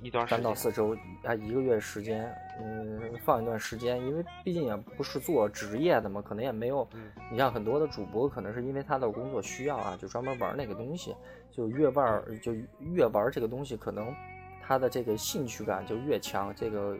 [0.00, 6.88] 一段三到四周啊，一个月时间，嗯，放一段时间，因为毕竟也不是做职业的嘛，可能也没有。
[7.30, 11.14] 你像很多的主播，可能是因为他的工作需要啊，就专门玩那个东西，
[11.50, 14.14] 就越玩就越玩这个东西，可能
[14.62, 16.96] 他的这个兴趣感就越强，这个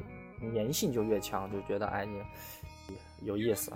[0.55, 2.23] 粘性就越强，就觉得哎你。
[3.23, 3.73] 有意思，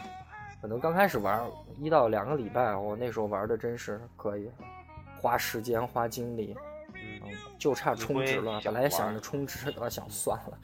[0.60, 1.44] 可能刚开始玩
[1.78, 4.50] 一到两个礼拜，我那时候玩的真是可以，
[5.20, 6.56] 花时间花精力，
[6.94, 7.20] 嗯，
[7.58, 8.60] 就差充值了。
[8.64, 10.58] 本来想着充值，我想算了。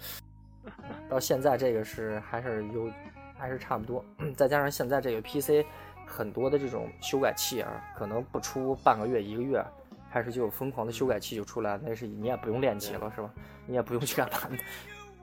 [1.09, 2.91] 到现在这个是还是有，
[3.37, 4.05] 还是差不多。
[4.37, 5.67] 再加上现在这个 PC
[6.07, 9.65] 很多的这种修改器啊，可能不出半个月一个月，
[10.13, 13.31] 开始就有疯狂的修改器就出来了，那是你也不用练级了是吧？
[13.67, 14.39] 你也不用去干嘛，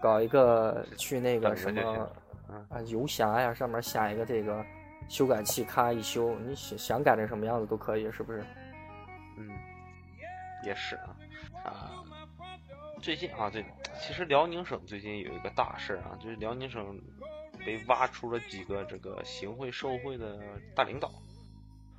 [0.01, 2.09] 搞一个去那个什么
[2.47, 4.65] 啊游侠呀上面下一个这个
[5.07, 8.43] 修改器，咔一修，你想想改成什么样子都可以，是不是？
[9.37, 9.49] 嗯，
[10.63, 11.15] 也是啊
[11.63, 12.03] 啊。
[13.01, 13.63] 最近啊，对，
[13.99, 16.99] 其实辽宁省最近有一个大事啊，就是辽宁省
[17.65, 20.39] 被挖出了几个这个行贿受贿的
[20.75, 21.11] 大领导。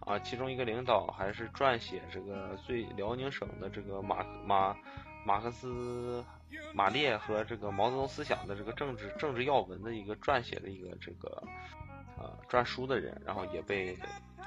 [0.00, 4.76] 啊，其中一个领导还是撰写这个最辽宁省的这个马马
[5.24, 6.24] 马克思
[6.74, 11.42] 马列和这个毛泽东思想的这个政治政治要闻的一个撰写的一个这个
[12.18, 13.96] 呃撰书的人，然后也被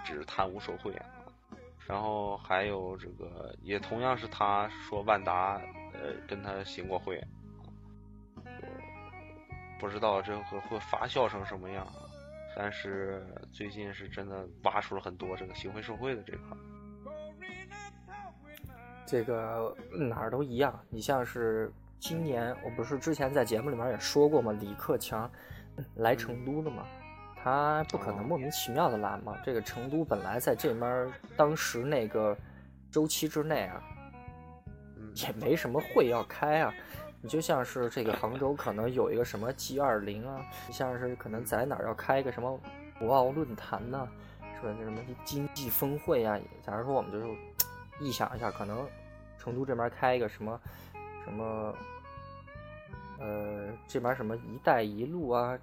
[0.04, 1.06] 指贪污受贿啊。
[1.88, 5.60] 然后还有这个也同样是他说万达
[5.94, 7.20] 呃跟他行过贿，
[9.80, 11.88] 不知道这个会发酵成什么样。
[12.56, 16.58] 但是最近是真的挖出了很多这个行贿受贿的这块，
[19.06, 20.78] 这个哪儿都一样。
[20.90, 24.54] 你像是今年，我不是之前在节目里面也说过吗？
[24.60, 25.30] 李克强
[25.96, 26.84] 来成都了嘛，
[27.36, 29.38] 他不可能莫名其妙的来嘛。
[29.44, 32.36] 这个成都本来在这边当时那个
[32.90, 33.84] 周期之内啊，
[35.14, 36.74] 也没什么会要开啊。
[37.22, 42.58] 你就像是这个杭州可能有一个什么 G 二零啊，你像是可能在哪儿要开一个什么
[42.98, 44.08] 博鳌论坛呢，
[44.56, 44.74] 是吧？
[44.80, 46.40] 那什么经济峰会啊？
[46.66, 47.26] 假如说我们就是
[48.00, 48.88] 臆想一下，可能
[49.38, 50.58] 成都这边开一个什么
[51.24, 51.76] 什么，
[53.20, 55.58] 呃，这边什么一带一路啊，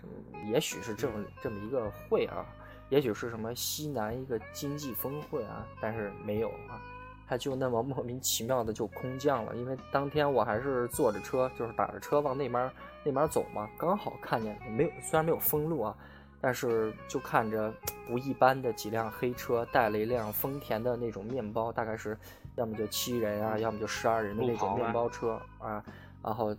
[0.47, 2.47] 也许是这么这么一个会啊，
[2.88, 6.81] 也许是什么西南一个经济峰会啊，但是没有啊。
[7.29, 12.71] 他就那么莫名其妙的就空降了，因为当天我还是坐着车，就是打着车往那边
[13.03, 15.97] 那边走嘛，刚好看见没有，虽然没有封路啊，
[16.40, 17.75] 但是就看着
[18.07, 22.16] 不一般的几辆黑车带了一辆丰田的那种面包，大概是
[22.57, 25.85] 要么就七人啊，要么就十二人的那种面包车啊，
[26.23, 26.55] 然后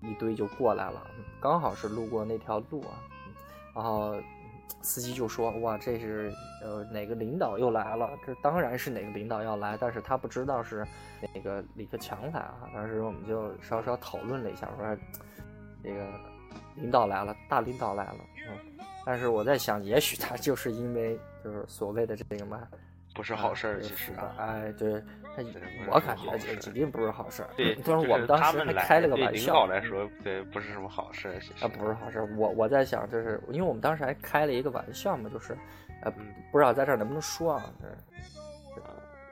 [0.00, 1.02] 一堆就过来了，
[1.40, 2.98] 刚好是路过那条路啊，
[3.74, 4.16] 然后。
[4.80, 6.30] 司机就说：“哇，这是
[6.62, 8.10] 呃哪个领导又来了？
[8.24, 10.86] 这当然是哪个领导要来，但是他不知道是
[11.34, 12.68] 哪个李克强来啊。
[12.74, 14.96] 当时我们就稍稍讨论了一下，说
[15.82, 16.06] 这个
[16.76, 18.16] 领导来了，大领导来了。
[18.46, 18.58] 嗯，
[19.06, 22.60] 但是我在想，也许他就是因为就是所谓的这个嘛。”
[23.14, 25.00] 不是好事儿，其实啊，哎，对，
[25.36, 25.42] 他，
[25.88, 27.48] 我感觉这肯定不是好事儿。
[27.56, 29.66] 对，就是我们当时还开了个玩笑。
[29.66, 31.34] 来说，对，不是什么好事儿。
[31.60, 32.28] 啊，不是好事儿。
[32.36, 35.56] 我我在想，就是因为我们当时还开了一个玩笑嘛，就是，
[36.02, 36.12] 呃，
[36.50, 37.72] 不知道在这儿能不能说啊？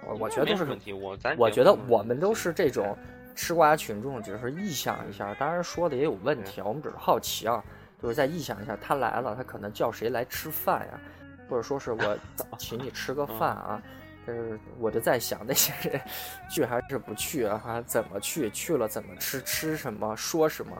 [0.06, 0.92] 我我觉得都是问题。
[0.92, 2.96] 我咱我觉得我们都是这种
[3.34, 6.64] 吃瓜群众，只是臆想一下，当然说的也有问题啊。
[6.66, 7.62] 我们只是好奇啊，
[8.00, 11.00] 就是在臆想一下，他来了，他可能叫谁来吃饭呀？
[11.52, 12.18] 或者说是我
[12.56, 13.82] 请你吃个饭啊，
[14.24, 16.00] 但是我就在想那些人
[16.50, 17.84] 去还是不去啊？
[17.86, 18.48] 怎么去？
[18.48, 19.38] 去了怎么吃？
[19.42, 20.16] 吃什么？
[20.16, 20.74] 说什么？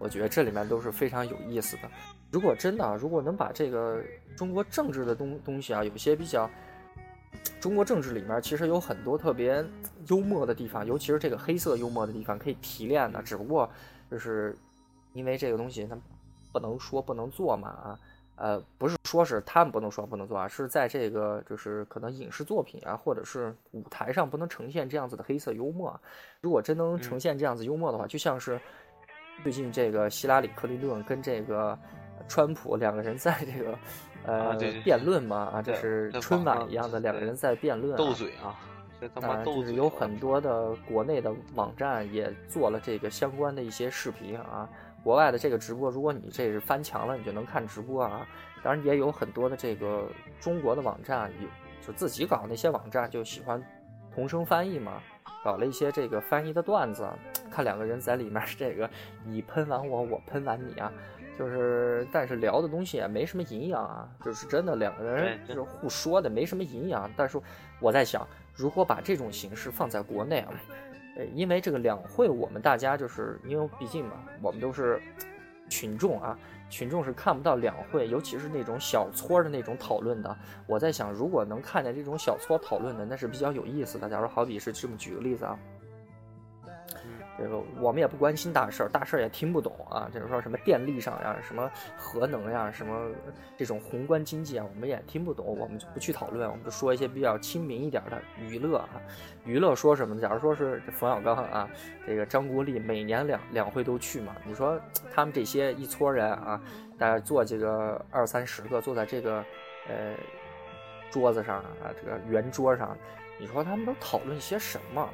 [0.00, 1.82] 我觉得这里面都是非常有意思的。
[2.32, 4.02] 如果真的，如果能把这个
[4.36, 6.50] 中国政治的东东西啊，有些比较，
[7.60, 9.64] 中国政治里面其实有很多特别
[10.08, 13.22] 幽默的地方，尤其是这个黑色幽默的地方可以提炼的。
[13.22, 13.70] 只不过
[14.10, 14.58] 就是
[15.12, 15.96] 因为这个东西它
[16.52, 17.98] 不能说不能做嘛啊。
[18.38, 26.00] 呃，不是说是他们不能说不能做啊，是在这个就是可能影视作品啊，或者是舞台上不能呈现这样子的黑色幽默。
[26.40, 28.60] 如果真能呈现这样子幽默的话，就像是
[29.42, 31.76] 最近这个希拉里·克林顿跟这个
[32.28, 33.78] 川普两个人在这个
[34.24, 38.54] 呃辩论嘛啊，这是春晚一样的两个人在辩论斗嘴啊。
[39.14, 44.68] 当然，就是有很多的国内的网站也做了这个相关的一些视频啊。
[45.02, 48.26] 国外的这个直播，如果你这是翻墙了，你就能看直播啊。
[48.62, 51.48] 当然也有很多的这个中国的网站，有
[51.86, 53.62] 就自己搞那些网站，就喜欢
[54.12, 55.00] 同声翻译嘛，
[55.44, 57.08] 搞了一些这个翻译的段子，
[57.50, 58.90] 看两个人在里面这个
[59.24, 60.92] 你喷完我，我喷完你啊，
[61.38, 67.08] 就是但是聊的东西也没什么营养啊，就是真的两个人就是互说的没什么营养。
[67.16, 67.40] 但是
[67.80, 70.52] 我在想，如果把这种形式放在国内啊。
[71.26, 75.00] 因为这个两会，我们大家就是因为毕竟嘛，我们都是
[75.68, 76.38] 群众啊，
[76.70, 80.36] 群众是看不到两会，尤其是那种小撮的那种讨论的。
[80.66, 84.08] 我在想，如果能看见这种小撮讨论的，那是比较有意思的。
[84.08, 85.58] 假如好比是这么举个例子啊。
[87.38, 90.10] 这个我们也不关心大事儿，大事儿也听不懂啊。
[90.12, 93.10] 就是说什么电力上呀，什么核能呀，什么
[93.56, 99.00] 这种宏观经济啊，我们也听不懂，我们就不去讨论，我们就说一些比较亲民一点的娱乐啊。
[99.44, 100.20] 娱乐说什么呢？
[100.20, 101.70] 假如说是冯小刚啊，
[102.04, 104.34] 这个张国立每年两两会都去嘛。
[104.44, 104.78] 你说
[105.14, 106.60] 他们这些一撮人啊，
[106.98, 109.44] 大家坐这个二三十个，坐在这个
[109.88, 110.14] 呃
[111.08, 112.96] 桌子上啊，这个圆桌上。
[113.40, 115.08] 你说他们都讨论些什么？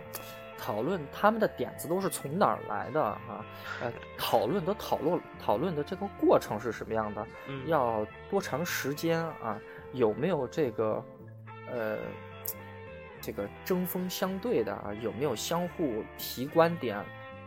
[0.65, 3.45] 讨论他们的点子都是从哪儿来的啊？
[3.83, 7.27] 呃，讨论的讨论讨论的这个过程是什么样的？
[7.49, 9.61] 嗯要多长时间啊？
[9.93, 11.05] 有没有这个
[11.71, 11.99] 呃
[13.21, 14.95] 这个针锋相对的啊？
[15.03, 16.97] 有没有相互提观点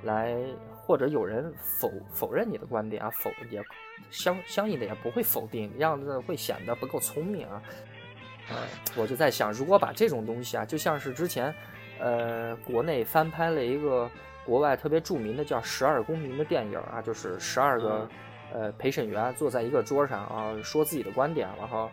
[0.03, 0.37] 来？
[0.75, 3.09] 或者有人否否认你的观点啊？
[3.09, 3.63] 否也
[4.11, 7.63] 相相应的也不会否定，这样子会显得不够聪明啊。
[8.49, 8.57] 呃，
[8.95, 11.51] 我就在想，如果把这种东西啊，就像是之前。
[11.99, 14.09] 呃，国内翻拍了一个
[14.45, 18.07] 国外特别著名的叫《十二公民》的电影啊，就是十二个
[18.53, 21.89] 呃陪审员坐在一个桌上啊，说自己的观点，然后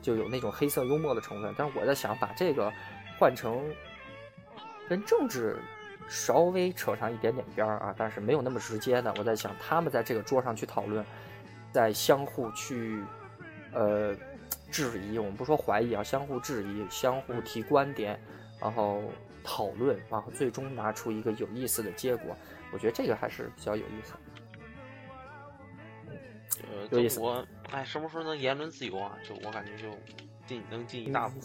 [0.00, 1.54] 就有那种黑色幽默的成分。
[1.58, 2.72] 但是我在想，把这个
[3.18, 3.62] 换成
[4.88, 5.58] 跟政治
[6.08, 9.12] 稍微扯上一点点边儿啊，但是没有那么直接的。
[9.18, 11.04] 我在想，他们在这个桌上去讨论，
[11.72, 13.02] 在相互去
[13.74, 14.14] 呃
[14.70, 18.18] 质疑，我们不说怀疑啊，相互质疑，相互提观点，
[18.60, 19.02] 然后。
[19.44, 22.36] 讨论，然后最终拿出一个有意思的结果，
[22.72, 24.14] 我觉得这个还是比较有意思。
[26.62, 27.20] 呃，有意思。
[27.20, 29.16] 我哎，什么时候能言论自由啊？
[29.26, 29.88] 就我感觉就
[30.46, 31.40] 进能进一大步。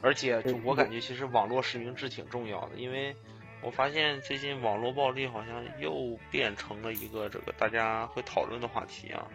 [0.00, 3.14] 而且就我感觉，其实网络实名制挺重要的，因为
[3.62, 9.26] 我发现最近网络暴力好像又变成了一个这个大家会讨论的话题啊。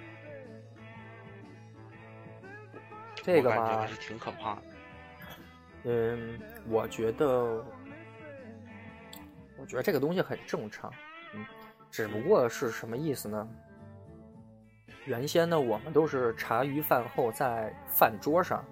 [3.16, 4.62] 这个吧，还是挺可怕的。
[5.84, 7.64] 嗯，我觉得。
[9.66, 10.94] 我觉得这个东西很正常，
[11.34, 11.44] 嗯，
[11.90, 13.50] 只不过是什么意思呢？
[15.06, 18.64] 原先呢，我们都是茶余饭后在饭桌上，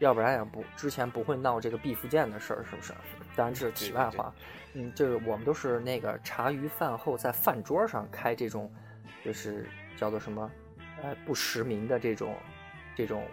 [0.00, 2.92] 要不然也不之前不会闹这个毕福剑的事儿，是不是？
[3.34, 4.30] 当然这是题外话，
[4.74, 8.70] 嗯，就是我们都是那个茶余饭后在饭桌上开这种，
[9.24, 9.66] 就是
[9.96, 10.50] 叫做什么，
[11.02, 12.36] 呃，不实名的这种
[12.94, 13.26] 这种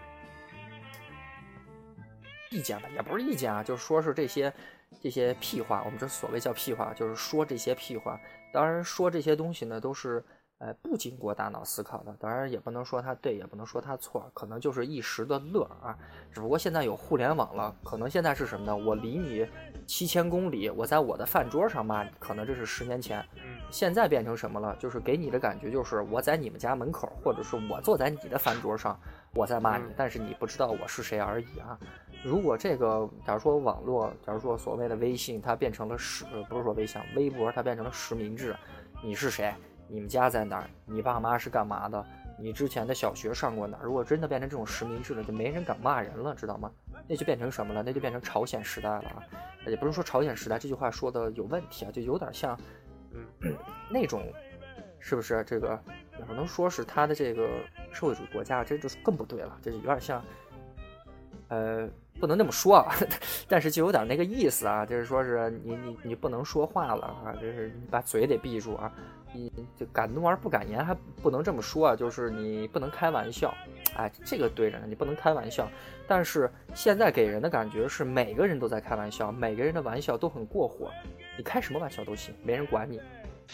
[2.52, 4.54] 意见吧，也不是意见啊，就说是这些。
[5.02, 8.20] 这些屁话，我们这所谓叫屁话，就是说这些屁话。
[8.52, 10.24] 当然，说这些东西呢，都是
[10.60, 12.16] 呃不经过大脑思考的。
[12.20, 15.98] 当然，也不能说它对，也不能说它错，可能就是一时的乐啊。
[16.32, 18.76] 只不过现在有互联网了，可能现在是什么呢？
[18.76, 19.48] 我离你
[19.86, 23.24] 七千公里，我在我的饭桌上骂你，可能这是十年前。
[23.72, 24.74] 现在变成什么了？
[24.78, 28.98] 就是给你的感觉就是我在你们家门口，或者是我坐在你的饭桌上，
[29.34, 31.78] 我在骂你，但是你不知道我是谁而已啊。
[32.26, 38.56] 如果这个，假如说网络，假如说所谓的微信，它变成了实，不是说微信，微博它变成了实名制，
[39.04, 39.54] 你是谁？
[39.88, 40.70] 你们家在哪儿？
[40.86, 42.04] 你爸妈是干嘛的？
[42.40, 43.86] 你之前的小学上过哪儿？
[43.86, 46.72] 如果真的变成这种实名制了，就没人敢骂人了，知道吗？
[47.08, 47.84] 那就变成什么了？
[47.84, 49.22] 那就变成朝鲜时代了啊！
[49.68, 52.60] 也不是说朝鲜时代这句话说的有问题啊，就有点像，
[53.12, 53.56] 嗯，
[53.88, 54.24] 那种，
[55.00, 55.44] 是不是？
[55.46, 55.80] 这个
[56.18, 57.48] 也不能说是他的这个
[57.92, 60.26] 社会主义国家，这就是更不对了，这就有点像，
[61.50, 61.88] 呃。
[62.20, 62.96] 不能那么说啊，
[63.48, 68.92] 但是就有点那个意思啊，就是说是你你你不能说话了啊，就是你把嘴得闭住啊，
[69.34, 73.54] 你就敢怒而不敢言，还不能这么说啊，就是你不能开玩笑，
[73.96, 75.70] 哎，这个对着呢，你不能开玩笑。
[76.08, 80.92] 但是现在给人的感觉是每个人都在开玩笑，每个人的玩笑都很过火，
[81.38, 83.02] 你开什么玩笑都行，没人管你。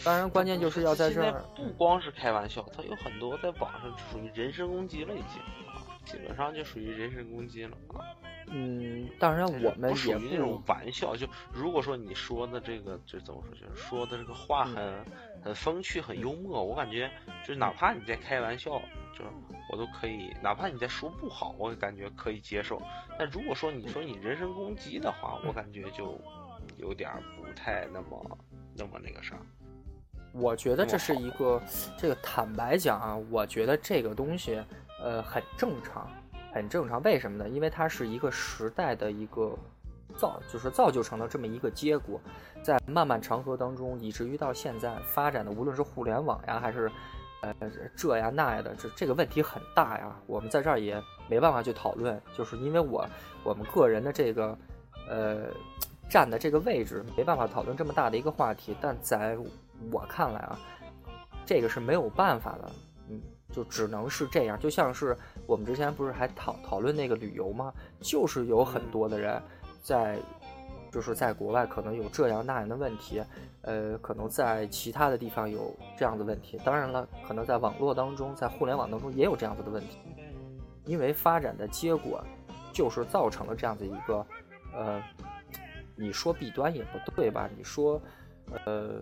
[0.06, 5.42] 当然，关键就是要在这儿，不光是开玩笑，它有很多在网上属于人身攻击了，已经，
[6.12, 8.04] 基本上就属于人身攻击了啊。
[8.54, 11.16] 嗯，当然我们也不那种玩笑。
[11.16, 15.06] 就如果说你说的这个，就怎么说，就是说的这个话很
[15.42, 17.10] 很风趣、很幽默，我感觉
[17.44, 18.72] 就是哪怕你在开玩笑，
[19.18, 19.32] 就是
[19.72, 22.82] 我都可以；哪怕你在说不好，我感觉可以接受。
[23.18, 26.20] 但如果说你说你人身攻击的话，我感觉就
[26.76, 28.38] 有点不太那么
[28.76, 29.38] 那么那个啥。
[30.34, 31.62] 我觉得这是一个，
[31.98, 34.62] 这个坦白讲啊，我觉得这个东西
[35.02, 36.08] 呃很正常。
[36.54, 37.48] 很正常，为什么呢？
[37.48, 39.58] 因为它是一个时代的一个
[40.18, 42.20] 造，就是造就成了这么一个结果，
[42.62, 46.92] 在漫漫长河当中，以至于到现在发展的，无论是互联网呀，还是
[47.42, 47.56] 呃
[47.96, 50.14] 这呀那呀的，这这个问题很大呀。
[50.28, 53.08] 我们在这儿也没办法去讨论，就是因为我
[53.46, 54.58] 我们个人的这个
[55.08, 55.46] 呃
[56.10, 58.76] 站的这个位置，没办法讨论这么大的一个话题。
[58.82, 59.38] 但在
[59.90, 60.60] 我看来啊，
[61.46, 62.72] 这个是没有办法的，
[63.08, 63.22] 嗯。
[63.52, 67.74] 就只能是这样，就像是我们之前不是还讨讨论那个旅游吗？
[68.00, 69.42] 就是有很多的人
[69.82, 70.18] 在，
[70.92, 73.22] 就是在国外可能有这样那样的问题，
[73.62, 76.60] 呃，可能在其他的地方有这样的问题。
[76.64, 79.98] 当然了，可能在网络当中，在互联网当中也有这样子的问题，
[80.86, 82.24] 因为发展的结果
[82.74, 84.26] 就是造成了这样的一个，
[84.74, 85.04] 呃，
[85.96, 87.50] 你说弊端也不对吧？
[87.58, 88.02] 你说，
[88.66, 89.02] 呃，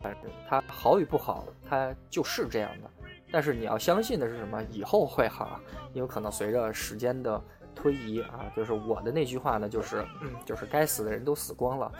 [0.00, 2.90] 反正它好与不好，它就是这样的。
[3.32, 4.62] 但是你要相信的是什么？
[4.70, 5.58] 以后会好，
[5.94, 7.42] 因为可能随着时间的
[7.74, 10.04] 推移啊，就是我的那句话呢，就是
[10.44, 11.92] 就是该死的人都死光了，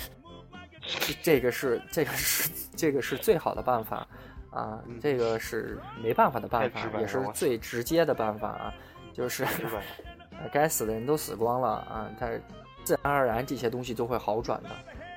[1.22, 4.06] 这个是这个是这个是最好的办法
[4.50, 8.74] 啊，这个是没办法的办法，也是最直接的办法啊，
[9.14, 9.46] 就是
[10.52, 12.28] 该死的人都死光了啊，他
[12.84, 14.70] 自然而然这些东西都会好转的。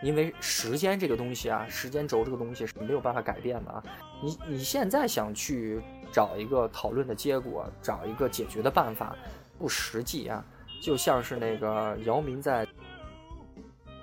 [0.03, 3.83] 因为时间这个东西啊，时间轴这个东西是没有办法改变的啊。
[4.21, 5.81] 你你现在想去
[6.11, 9.15] 找一个讨论的结果，找一个解决的办法，
[9.57, 10.43] 不实际啊。
[10.81, 12.67] 就像是那个姚明在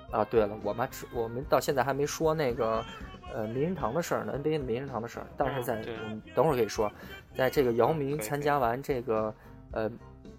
[0.09, 2.83] 啊，对了，我们我们到现在还没说那个
[3.31, 5.27] 呃名人堂的事儿呢，NBA 的名人堂的事儿。
[5.37, 6.91] 但是在嗯，等会儿可以说，
[7.37, 9.33] 在这个姚明参加完这个
[9.71, 9.87] 呃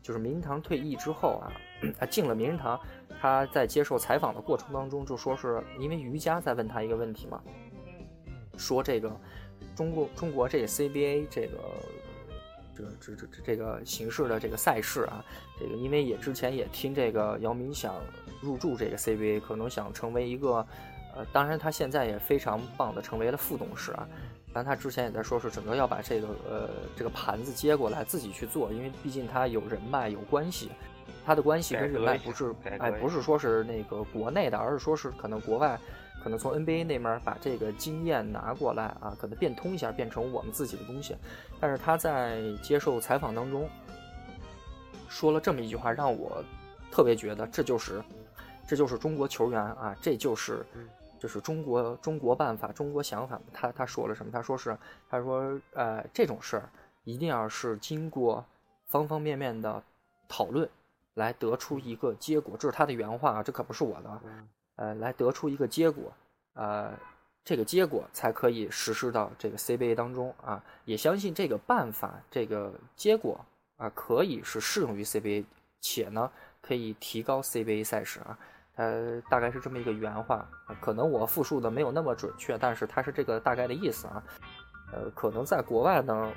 [0.02, 1.52] 就是名人堂退役之后啊，
[1.99, 2.78] 他进了名人堂。
[3.20, 7.41] 他在接受采访的过程当中就说，是因为瑜伽在问他一个问题嘛，
[8.57, 9.16] 说这个
[9.76, 11.59] 中国中国这个 CBA 这个
[12.74, 15.24] 这这这这个形式的这个赛事啊，
[15.57, 17.95] 这个因为也之前也听这个姚明想
[18.41, 20.66] 入驻这个 CBA，可能想成为一个
[21.14, 24.09] 呃，当然他现在也非常棒的成为了副董事啊，
[24.53, 30.72] 但他之前也在说是整个要把这个呃这个盘子接过来自己去做，因为毕竟他有人脉有关系。
[31.24, 35.78] 他的关系跟人脉不是，哎，不是说是那个国内的，而是说是可能国外，
[36.22, 41.16] 可能从 NBA 那边把这个经验拿过来啊，可能变通一下，变成我们自己的东西。
[41.61, 43.68] 但是他在接受采访当中
[45.09, 46.42] 说了这么一句话，让我
[46.90, 48.03] 特别觉得这就是，
[48.66, 50.64] 这就是中国球员啊，这就是，
[51.18, 53.40] 就是中国中国办法，中国想法。
[53.53, 54.32] 他他说了什么？
[54.32, 54.76] 他说是，
[55.09, 56.68] 他说呃，这种事儿
[57.05, 58.44] 一定要是经过
[58.86, 59.82] 方方面面的
[60.28, 60.68] 讨论。
[61.14, 64.20] 来得出一个结果，这是他的原话啊，这可不是我的。
[64.76, 66.12] 呃，来得出一个结果，
[66.54, 66.92] 呃，
[67.44, 70.64] 这个结果才可以实施到这个 CBA 当中啊。
[70.86, 73.44] 也相信这个办法，这个结果
[73.76, 75.44] 啊，可以是适用于 CBA，
[75.80, 76.30] 且呢，
[76.62, 78.38] 可以提高 CBA 赛事啊。
[78.76, 80.48] 呃，大概是这么一个原话，
[80.80, 84.22] 可能我复述的没有那么准确，但是它是这个大概的意思啊。
[84.92, 86.32] 呃，可能在国外呢。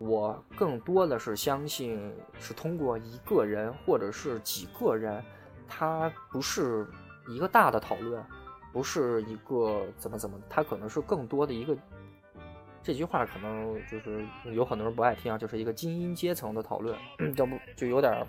[0.00, 5.22] 我更多的是相信是通过一个人或者是几个人，
[5.68, 6.86] 他不是
[7.28, 8.24] 一个大的讨论，
[8.72, 11.76] 不是一个怎么怎么，他可能是更多的一个。
[12.82, 16.98] 这句话可能就是有很多人不爱听啊，就是一个精英阶层的讨论，
[17.36, 18.26] 要 不就有点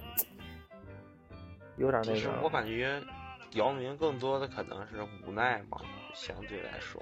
[1.78, 2.42] 有点那个。
[2.44, 3.02] 我感觉
[3.54, 5.78] 姚明 更多的可能是无奈吧，
[6.14, 7.02] 相对来说，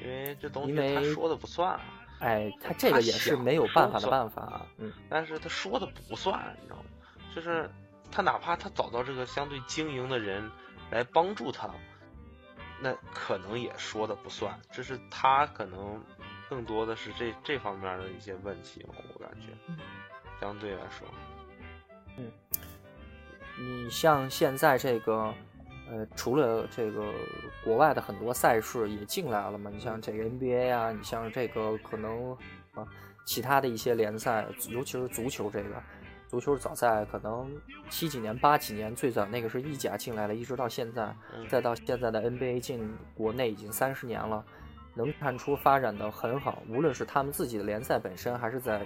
[0.00, 1.76] 因为这东西他说的不算。
[2.18, 6.84] 哎，他这个也是没有办法的办法啊，嗯，但是他说的不算，你知道吗？
[7.34, 7.70] 就是
[8.10, 10.50] 他哪怕他找到这个相对经营的人
[10.90, 11.70] 来帮助他，
[12.80, 16.02] 那可能也说的不算，这是他可能
[16.48, 19.48] 更多的是这这方面的一些问题嘛，我感觉，
[20.40, 21.06] 相对来说，
[22.16, 22.32] 嗯，
[23.58, 25.34] 你像现在这个。
[25.88, 27.12] 呃，除了这个
[27.62, 32.32] 国外的很多赛事也进来了嘛，你像这个 NBA 啊，你像这个可能
[32.74, 32.84] 啊，
[33.24, 35.80] 其他的一些联赛，尤其是足球这个，
[36.26, 37.48] 足球早在可能
[37.88, 41.14] 七几年、八几年最早那个是意甲进来了，一直到现在，
[41.48, 44.44] 再到现在的 NBA 进国内已经三十年了，
[44.92, 48.84] 能看出发展的很好，无论是他们自己的联赛本身，还是在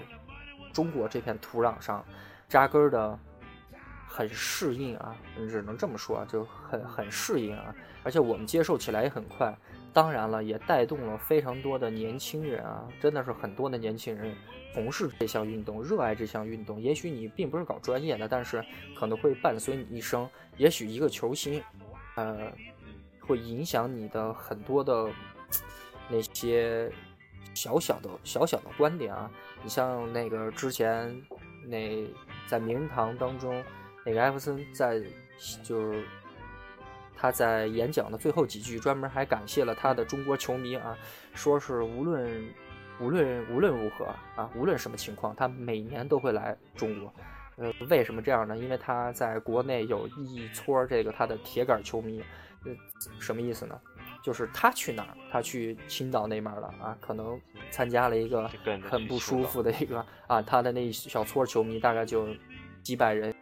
[0.71, 2.05] 中国这片土壤上
[2.47, 3.19] 扎根的。
[4.13, 5.17] 很适应啊，
[5.49, 9.57] 只能这么说啊，就很很适应啊，而且我们接受起来也很快。
[9.93, 14.35] 当然了，也带动了非常多的年轻人啊，真的是很多的年轻人
[14.75, 16.81] 从事这项运动，热爱这项运动。
[16.81, 18.65] 也许你并不是搞专业的，但是
[18.99, 20.29] 可能会伴随你一生。
[20.57, 21.63] 也许一个球星，
[22.17, 22.53] 呃，
[23.21, 25.09] 会影响你的很多的
[26.09, 26.91] 那些
[27.55, 29.31] 小小的小小的观点啊。
[29.63, 31.23] 你像那个之前
[31.65, 32.05] 那
[32.49, 33.63] 在名人堂当中。
[34.05, 35.03] 那个艾弗森在，
[35.63, 36.05] 就是
[37.17, 40.97] 他在演讲的最后几句，专门还感谢了他的中国球迷啊，
[41.35, 42.49] 说是无论
[43.01, 47.13] 无论无论如何啊，无论什么情况，他每年都会来中国。
[47.57, 48.57] 呃，为什么这样呢？
[48.57, 52.23] 因为他在国内有一撮这个他的铁杆球迷。
[52.65, 52.73] 呃，
[53.19, 53.81] 什么意思呢？
[54.23, 57.41] 就是他去哪儿，他去青岛那面了啊，可能
[57.71, 58.47] 参加了一个
[58.83, 62.29] 很不舒服的一个啊，他的那一小撮球迷大概就
[62.83, 63.35] 几百人。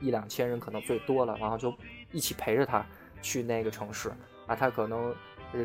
[0.00, 1.74] 一两千人可能最多了，然后就
[2.12, 2.84] 一起陪着他
[3.20, 4.10] 去那个城市
[4.46, 5.14] 啊，他可能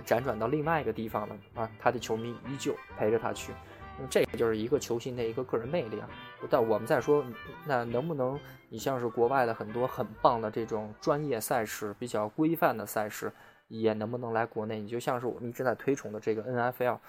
[0.05, 3.53] 辗转到另外一个地方了啊，他的球迷依旧陪着他去，
[3.99, 6.09] 那这个就是一个球星的一个个人魅力啊。
[6.49, 7.23] 但我们再说，
[7.65, 13.31] 那能不能你像是国外的很多很棒的这种专业赛事、比较规范的赛事，
[13.67, 14.79] 也能不能来国内？
[14.79, 16.99] 你就像是我们一直在推崇的这个 NFL，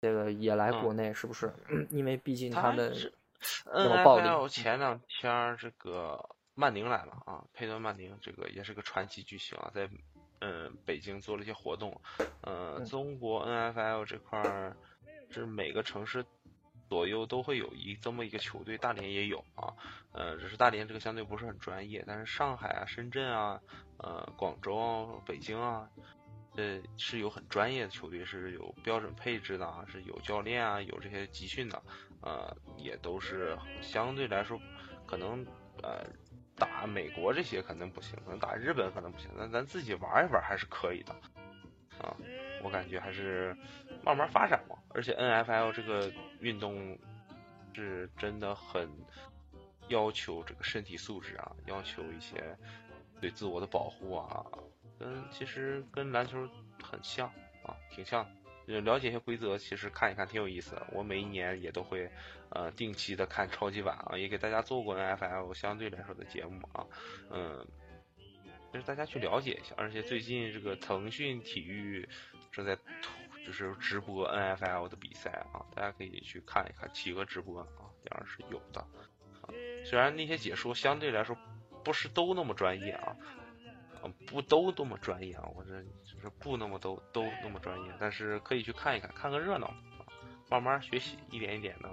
[0.00, 1.52] 这个也来国内是不是？
[1.90, 2.92] 因为毕竟他们。
[3.66, 4.26] 那么暴力。
[4.26, 6.18] NFL 前两天这个
[6.54, 9.88] 曼宁来了啊，佩顿曼宁这个也是个传奇巨星啊，在
[10.40, 12.00] 嗯北京做了一些活动。
[12.42, 14.76] 呃，中国 NFL 这块儿
[15.30, 16.24] 是每个城市
[16.88, 19.74] 左右都会有一这么一个球队，大连也有啊。
[20.12, 23.60] 呃，只是大连这个相对不是很专业，但是上海啊、深圳啊、
[23.98, 25.88] 呃广州啊、北京啊。
[26.56, 31.82] 这是有很专业的球队，是有标准配置的啊，是有教练啊，有这些集训的，
[32.22, 34.56] 呃，也都是相对来说，
[35.04, 35.44] 可能
[35.82, 36.06] 呃
[36.56, 41.12] 打美国这些肯定不行，可能打日本可能不行，但咱自己玩一玩还是可以的，
[41.98, 42.16] 啊，
[42.62, 43.56] 我感觉还是
[44.04, 44.76] 慢慢发展嘛。
[44.90, 46.96] 而且 N F L 这个运动
[47.74, 48.88] 是真的很
[49.88, 52.56] 要求这个身体素质啊，要求一些
[53.20, 54.46] 对自我的保护啊。
[54.96, 56.48] 跟其实跟篮球
[56.80, 57.26] 很像
[57.64, 58.24] 啊，挺像。
[58.66, 60.86] 了解一些规则，其实看一看挺有意思的。
[60.92, 62.10] 我每一年也都会
[62.48, 66.86] 呃定期的看超级碗啊，也给大家做过 N F L 相对来说的节目啊，
[67.30, 67.66] 嗯，
[68.72, 69.74] 就是大家去了解一下。
[69.76, 72.08] 而且最近这个腾讯体育
[72.50, 72.74] 正在
[73.46, 77.66] 就是直播 N F L 的比赛啊，大家可以去看一看企鹅直播啊，
[78.04, 78.86] 当然是有的。
[79.84, 81.36] 虽然那些解说相对来说
[81.84, 83.14] 不是都那么专业啊。
[84.26, 85.48] 不都那么专业啊？
[85.56, 85.82] 我这
[86.38, 89.72] 不那么都都那么专业，但是可以去看一看，看个热闹，
[90.50, 91.88] 慢慢学习，一点一点的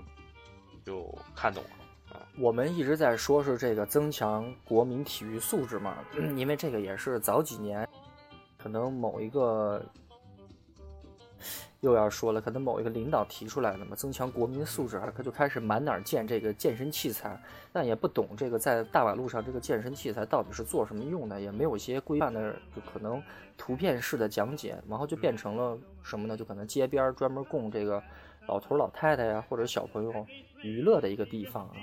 [0.86, 2.27] 就看懂了啊。
[2.38, 5.97] 我们一直在说是这个增强国民体育素质嘛，
[6.36, 7.88] 因为这个也是早几年
[8.57, 9.84] 可能某一个。
[11.82, 17.42] 又要说了，可能某一个领导提出来了嘛，增强国民素质啊，他就开始满哪儿建这个健身器材，
[17.74, 23.22] 但也不懂这个在大马路上这个健身器材到底是做什么用的，也没有一些规范的，就可能
[23.58, 26.38] 图片式的讲解，然后就变成了什么呢？
[26.38, 28.02] 就可能街边专门供这个
[28.48, 30.26] 老头老太太呀或者小朋友
[30.62, 31.76] 娱乐的一个地方啊，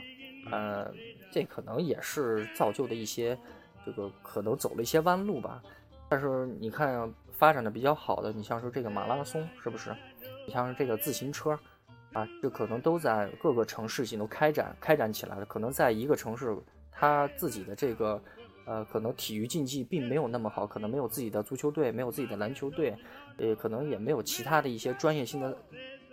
[0.53, 0.93] 呃，
[1.33, 3.37] 这可能也是造就的一些
[3.85, 5.61] 这个可能走了一些弯路吧，
[6.09, 7.13] 但是你看。
[7.39, 9.95] 发展的比较好的，你像是这个马拉松，是不是？
[10.45, 11.57] 你像是这个自行车，
[12.13, 15.47] 啊，这可能都在各个城市性都开展开展起来了。
[15.47, 16.59] 可能在一个城市，
[16.91, 18.21] 他自己的这个，
[18.67, 22.97] 呃，可能体育竞技并没有那么好，可能没有自己的足球队，没有自己的篮球队，
[23.37, 25.57] 呃，可能也没有其他的一些专业性的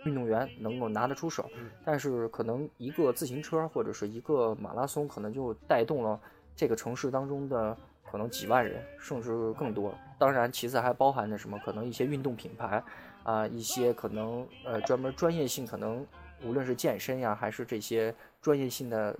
[0.04, 1.50] 运动员能够拿得出手。
[1.84, 6.20] 但是可能一个自行车或者是一个马拉松，可能就带动了
[6.54, 7.76] 这个城市当中的。
[8.16, 9.94] 可能几万人，甚至更多。
[10.18, 11.58] 当然，其次还包含着什么？
[11.62, 12.82] 可能一些运动品牌，
[13.24, 16.06] 啊，一些可能呃专门专业性，可能
[16.42, 19.14] 无论是健身呀，还是这些专业性的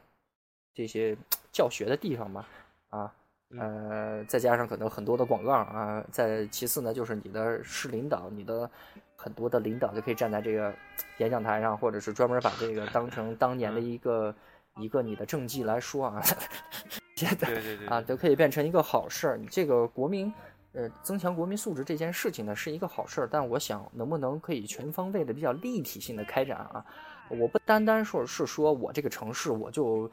[0.73, 1.15] 这些
[1.53, 2.49] 教学的地方吧，
[2.89, 3.13] 啊，
[3.59, 6.03] 呃，再加上可能很多的广告啊。
[6.11, 8.71] 再其次呢，就是你的市领导，你的
[9.15, 10.73] 很多的领导就可以站在这个
[11.19, 14.35] 演讲台上，或者是专门把这个当成当年的一个
[14.77, 16.23] 一个你的政绩来说啊。
[17.17, 19.39] 对对对啊，都可以变成一个好事儿。
[19.39, 20.31] 你这个国民，
[20.73, 23.29] 呃，增强国民素质这件事情呢，是一个好事儿。
[23.31, 26.85] 但我想，能不能可以全方位的、比较立体性的开展啊？
[27.31, 30.11] 我不单单说是说我这个城市，我就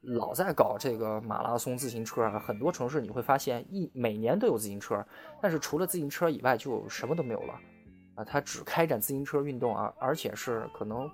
[0.00, 2.40] 老在搞这个马拉松自行车啊。
[2.40, 5.06] 很多城市你会发现，一每年都有自行车，
[5.40, 7.54] 但是除了自行车以外，就什么都没有了
[8.16, 8.24] 啊。
[8.24, 11.08] 它只开展自行车运动啊，而且是可能，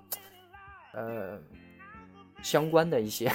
[0.93, 1.39] 呃。
[2.41, 3.31] 相关的一些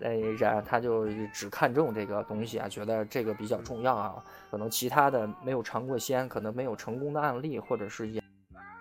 [0.00, 4.24] 呃人， 他就只看重这个东西啊，觉得这个比较重要啊。
[4.50, 8.22] 可能其他的没有尝过鲜，可能没有成功的案例，或者是一些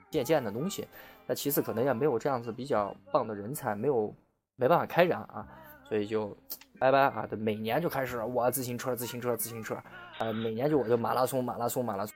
[0.10, 0.88] 借鉴的东西。
[1.28, 4.14] 那其次可能也没有这样子比较棒的人才，没有
[4.56, 5.48] 没办法开展啊，
[5.88, 6.36] 所以就
[6.80, 7.28] 拜拜啊。
[7.38, 9.78] 每年就开始我自行车，自行车，自行车，
[10.18, 12.16] 呃，每年就我就马拉松，马拉松，马拉松。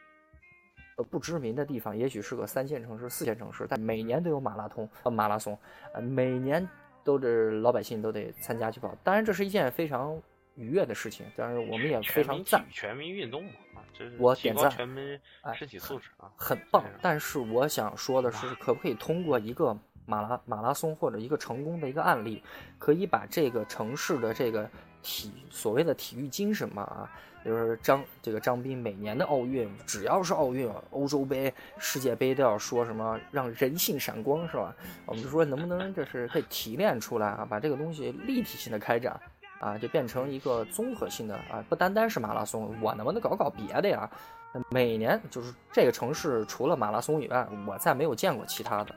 [0.95, 5.58] 呃，不知名的地方，也许是个三线城市、四线城市，但每年都有马拉松，呃，马拉松，
[5.93, 6.68] 呃，每年。
[7.04, 10.22] 都是老百姓都得参加去跑，当然这是一件非常
[10.56, 15.20] 愉悦的事情，当然我们也非常赞全民运动嘛啊，这是我点赞全民
[15.54, 16.84] 身体素质啊，很棒。
[17.01, 22.43] 但是我想说的是，可不可以通过一个马拉马拉松或者一个成功的一个案例，
[22.78, 24.70] 可以把这个城市的这个
[25.01, 27.12] 体所谓的体育精神嘛啊？
[27.43, 34.73] 就是张这个张斌每年的奥运，只要是奥运、欧洲杯、世界杯都要说什么让人性闪光，是吧？
[35.05, 39.19] 我们就说能不能就是可以提炼出来啊，把这个东西立体性的开展
[39.59, 44.09] 啊，就变成一个综合性的啊，不单单是马拉松，我能不能搞搞别的呀？
[44.69, 48.95] 每年就是这个城市除了马拉松以外，我再没有见过其他的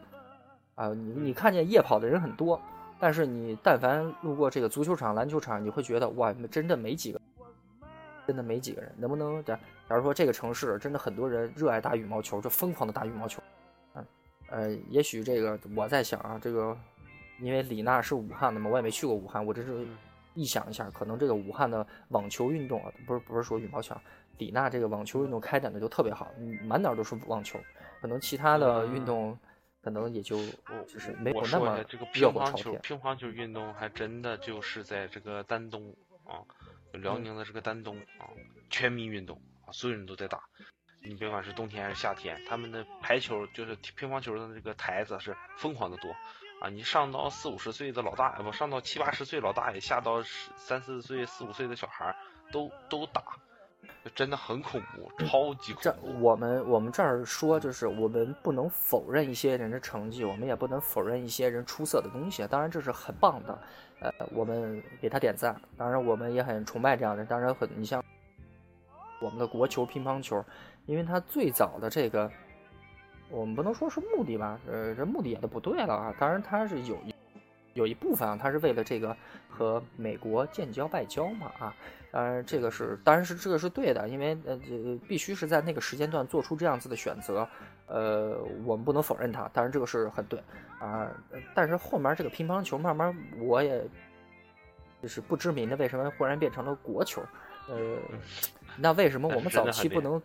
[0.74, 0.88] 啊。
[0.88, 2.60] 你你看见夜跑的人很多，
[2.98, 7.20] 但是你但凡路过这个足球场、篮球场，你会觉得哇，真的没几个。
[8.26, 9.42] 真的没几个人，能不能？
[9.44, 9.58] 假
[9.88, 13.42] 假如说这个城市真的很多人热爱打羽毛球，就疯狂的打羽毛球。
[13.94, 14.04] 嗯，
[14.48, 16.76] 呃，也许这个我在想啊，这个
[17.40, 19.86] 因为李娜是武汉的嘛，我也没去过武汉，我这是
[20.34, 23.94] 臆想一下，可能这个武汉的网球运动啊，不是不是说羽毛球，
[24.38, 26.30] 李娜这个网球运动开展的就特别好，
[26.64, 27.58] 满哪都是网球，
[28.00, 29.38] 可能其他的运动
[29.82, 30.36] 可能也就
[30.86, 36.42] 就是没有那么这个乒乓球，乒乓球运动还真的就是在这个丹东啊，
[36.98, 38.28] 辽宁的这个丹东啊，
[38.70, 40.40] 全民运动啊，所有人都在打。
[41.02, 46.10] 你别管是冬天还是夏天，他们的排球就是乒乓球的这个台子是疯狂的多
[46.60, 46.68] 啊！
[46.68, 52.12] 你上到四五十岁的老大，不上到七八十岁老大爷，下到十三四岁、四五岁的小孩
[52.50, 53.22] 都都打，
[54.16, 55.80] 真的很恐怖，超级恐怖。
[55.80, 62.44] 这我们我们这儿说，就是我们不能否认一些人的成绩，我们也不能否认一些人出色的东西。
[62.48, 63.56] 当然这是很棒的，
[64.00, 65.60] 呃，我们给他点赞。
[65.76, 67.24] 当然我们也很崇拜这样的。
[67.24, 68.02] 当然很，你像
[69.20, 70.44] 我们的国球乒乓球。
[70.86, 72.30] 因为他最早的这个，
[73.28, 76.14] 我们不能说是目的吧，呃，这目的也都不对了啊。
[76.16, 77.12] 当然，他是有一
[77.76, 79.16] 有一部分啊，它是为了这个
[79.48, 81.74] 和美国建交外交嘛啊。
[82.10, 84.58] 当然，这个是当然是这个是对的，因为呃，
[85.06, 87.46] 必须是在那个时间段做出这样子的选择，
[87.86, 89.48] 呃，我们不能否认它。
[89.52, 90.42] 当然，这个是很对
[90.80, 91.06] 啊。
[91.54, 93.84] 但是后面这个乒乓球慢慢，我也
[95.02, 97.22] 就是不知名的为什么忽然变成了国球，
[97.68, 97.98] 呃，
[98.78, 100.20] 那为什么我们早期不能？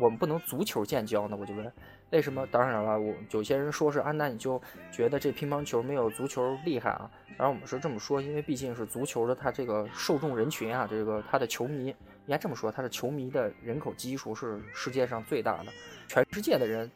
[0.00, 1.36] 我们不能足球建交呢？
[1.36, 1.72] 我就问，
[2.14, 2.46] 为什么？
[2.46, 4.62] 当然了，我有些人说是啊，那你就
[4.92, 7.10] 觉得这乒乓球没有足球厉害啊？
[7.36, 11.96] 当然我们是这么说，因为毕竟是足球的，它这个受众人群啊，这个它的球迷应
[12.28, 15.72] 该这么说，它的球迷的人口基数是世界上最大的，
[16.06, 16.88] 全世界的人，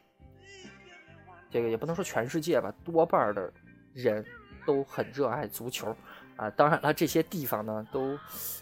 [1.50, 3.52] 这个也不能说全世界吧，多半的
[3.94, 4.24] 人
[4.64, 5.96] 都很热爱足球
[6.36, 6.48] 啊。
[6.50, 8.16] 当然了，这些地方呢，都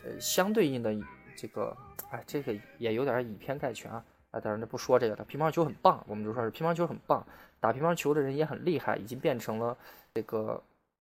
[0.07, 0.97] 呃相对应的
[1.37, 1.77] 这个，
[2.09, 4.03] 哎，这个也有点以偏概全啊。
[4.41, 5.25] 当然就不说这个了。
[5.25, 7.27] 乒乓球很棒，我们就说是乒乓球很棒，
[7.61, 9.77] 打乒乓球的人也很厉害，已经变成了
[10.15, 10.63] 这个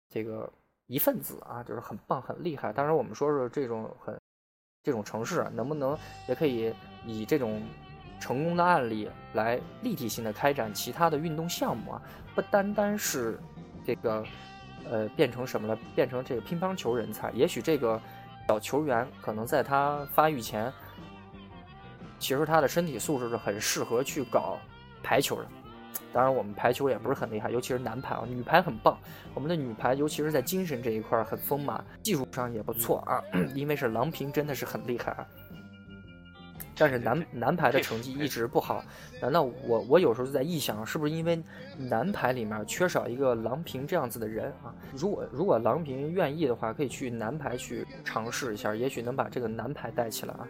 [0.08, 0.50] 这个
[0.86, 2.72] 一份子啊，就是很棒很厉害。
[2.72, 4.18] 当然，我们说是这种很
[4.82, 5.96] 这种城市，能不能
[6.28, 6.72] 也可以
[7.04, 7.62] 以这种
[8.20, 12.02] 成功的案例来立体性的开展其他的运动项目啊？
[12.34, 13.38] 不单单是
[13.84, 14.24] 这个
[14.88, 18.00] 呃变成什么了，变成这个乒乓球人才，也许这个
[18.46, 20.72] 小球员可能在他发育前。
[22.18, 24.58] 其实他的身体素质是很适合去搞
[25.02, 25.46] 排球的，
[26.12, 28.98] 当然我们排球也不是很厉害，尤其是男排啊，女排很棒。
[29.34, 33.22] 我们的女排，尤其是在精神这一块很丰满，技术上也不错啊。
[33.54, 35.26] 因为是郎平真的是很厉害啊，
[36.76, 38.82] 但是男男排的成绩一直不好。
[39.20, 41.40] 难道我我有时候就在臆想，是不是因为
[41.76, 44.74] 男排里面缺少一个郎平这样子的人啊？
[44.94, 50.46] 如果如果郎平愿意的话，可以去男排去尝试一下，也许能把这个男排带起来啊。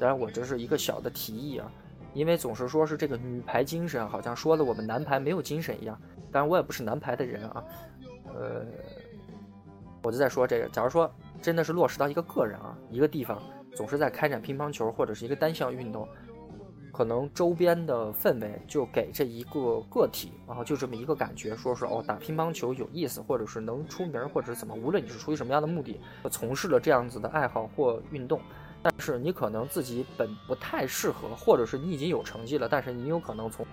[0.00, 1.70] 当然，我这是一个小的提议啊，
[2.14, 6.00] 因为总是说是这个女排精神，好像说的我们男排没有精神一样。
[6.32, 7.64] 当然，我也不是男排的人啊，
[8.34, 8.64] 呃，
[10.02, 10.66] 我就在说这个。
[10.70, 13.42] 假如说真的是落实到一个个人啊，一个地方
[13.74, 16.08] 总是在开展乒乓球或者是一个单项运动，
[16.92, 28.40] 可能周边的氛围就给这一个个体，然后就这么一个感觉，说是哦，打乒乓球有意思，或者是能出名，或者是怎么，无论你是出于什么样的目的，从事了这样子的爱好或运动。
[28.82, 33.66] 但是你可能自己本不太适合，或者是你已经有成绩了，但是你有可能从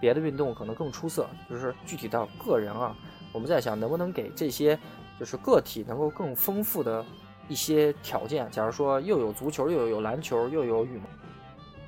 [0.00, 1.28] 别的运动可能更出色。
[1.48, 2.96] 就是具体到个人啊，
[3.32, 4.78] 我们在想能不能给这些
[5.18, 7.04] 就是个体能够更丰富的
[7.48, 8.50] 一些条件。
[8.50, 11.04] 假如说又有足球，又有篮球，又有羽毛，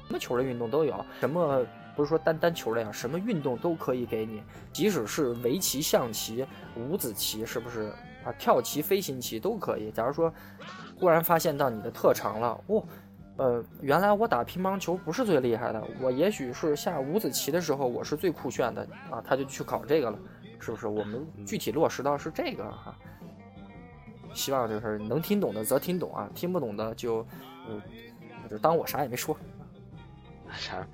[0.07, 1.03] 什么球类运动都有。
[1.18, 1.64] 什么
[1.97, 4.43] 不是说单单球类啊，什么运动都可以给你，
[4.74, 7.93] 即使是围棋、象棋、五子棋，是不是
[8.24, 8.32] 啊？
[8.39, 9.91] 跳棋、飞行棋都可以。
[9.91, 10.30] 假如说。
[10.99, 12.82] 忽然发现到你的特长了，哦，
[13.36, 18.80] 呃，原来我打乒乓球不是最厉害的，我也许是下五子棋的时候我是最酷炫的
[19.11, 20.18] 啊，他就去搞这个了，
[20.59, 20.86] 是不是？
[20.86, 22.97] 我们具体落实到是这个哈，
[24.32, 27.26] 希望就是能听懂的则听懂啊，听不懂的就，
[27.68, 27.82] 嗯，
[28.49, 29.36] 就当我啥也没说。
[30.53, 30.86] 啥？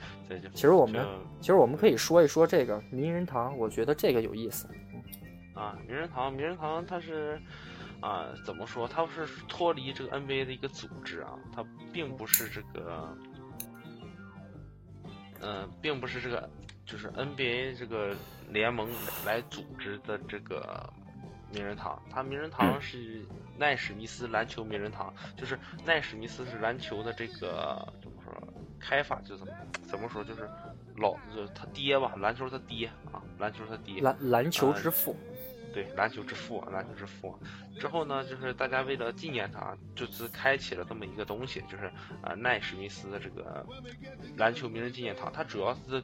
[0.52, 1.06] 其实我们
[1.40, 4.66] 其实我们可以说一说这个名人堂，我觉得这个有意思。
[5.54, 7.40] 啊，名人堂，名人堂，它是。
[8.02, 8.88] 啊，怎么说？
[8.88, 13.16] 它是脱离这个 NBA 的一个组织啊，它并不是这个，
[15.40, 16.50] 嗯，并不是这个，
[16.84, 18.14] 就是 NBA 这个
[18.50, 18.88] 联盟
[19.24, 20.92] 来组织的这个
[21.52, 22.02] 名人堂。
[22.10, 23.24] 它名人堂是
[23.56, 28.32] 奈史密斯篮球名人堂，就是奈史密斯是篮球的这个怎么说？
[28.80, 29.52] 开发就怎么
[29.84, 30.24] 怎么说？
[30.24, 30.50] 就是
[30.96, 35.16] 老就他爹吧，篮球他爹啊，篮球他爹，篮篮球之父。
[35.72, 37.38] 对篮球之父，篮球之父，
[37.80, 41.90] 之后呢，就是大家为了纪念他，就是开启了这么一个东西，就是
[42.22, 43.66] 呃奈史密斯的这个
[44.36, 45.32] 篮球名人纪念堂。
[45.32, 46.02] 它主要是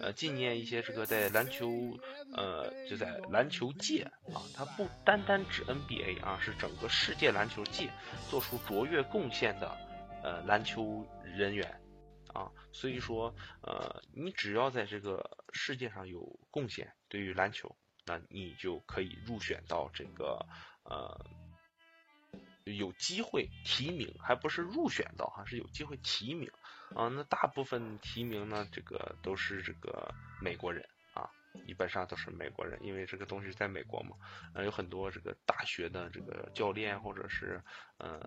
[0.00, 1.68] 呃，纪念一些这个在篮球，
[2.34, 4.02] 呃，就在篮球界
[4.32, 7.90] 啊，它不单单指 NBA 啊，是整个世界篮球界
[8.30, 9.76] 做出卓越贡献的
[10.22, 11.68] 呃篮球人员
[12.32, 12.50] 啊。
[12.72, 20.44] 所以说，呃，你只要在这个世界上有贡献，对于篮球，那你就可以入选到这个
[20.84, 21.26] 呃。
[22.64, 26.48] 有机会提名，还不是入选到哈，是有机会提名
[26.94, 27.08] 啊。
[27.08, 31.28] 那大部分提名呢，这个都是这个美国人啊，
[31.66, 34.16] 基本上都是美国人，因为这个东西在美国嘛，
[34.54, 37.60] 呃，有很多这个大学的这个教练或者是
[37.98, 38.20] 呃，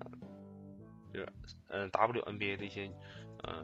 [1.13, 1.25] 是
[1.69, 2.91] 嗯 WNBA 的一些
[3.41, 3.63] 呃，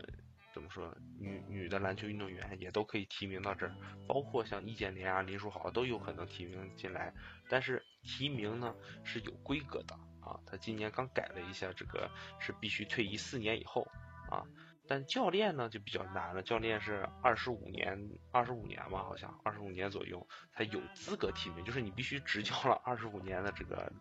[0.62, 3.76] 怎么说女女的篮球运动员也都可以提名到这儿，
[4.08, 7.14] 包括像易建联啊、林书豪都有可能提名进来，
[7.50, 9.96] 但是提名呢是有规格的。
[10.22, 12.08] 啊，他今年刚改了一下，这个
[12.40, 13.88] 是必须退役四年以后
[14.30, 14.46] 啊。
[14.88, 17.98] 但教练呢就比较难了，教练是二十五年，
[18.32, 23.92] 二十五年吧，好像二十五年左右才有资格提名，就是你必须执教了二十五年的这个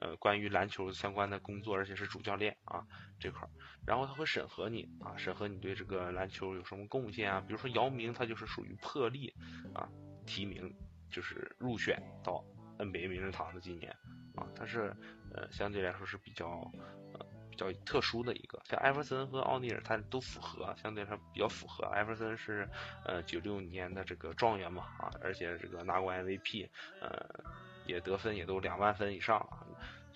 [0.00, 2.86] 呃关于篮球相关的工作，而且是主教练啊
[3.18, 3.50] 这块儿，
[3.86, 7.40] 然后他会审核你啊，审核你对这个篮球有什么贡献啊。
[7.46, 9.32] 比如说姚明，他就是属于破例
[9.74, 9.88] 啊
[10.26, 10.74] 提名，
[11.10, 12.44] 就是入选到
[12.78, 13.90] NBA 名人堂的今年
[14.34, 14.94] 啊，他是。
[15.34, 16.46] 呃，相对来说是比较
[17.12, 21.84] 呃比较特殊的一个，像艾弗森和奥尼尔，他都符合，相对来说比较符合。
[21.86, 22.66] 艾弗森是
[23.04, 26.70] 呃九六年的这个状元嘛啊，而且这个拿过 MVP，
[27.02, 27.28] 呃
[27.86, 29.65] 也得分也都两万分以上啊，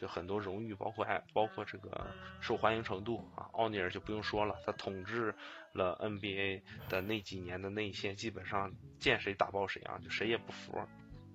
[0.00, 2.06] 就很多荣誉，包括还包括这个
[2.40, 3.50] 受欢迎程度啊。
[3.52, 5.34] 奥尼尔就不用说了，他统治
[5.72, 10.72] 了 NBA 的那几年的内线，基本上见谁打爆谁啊，就谁也不服。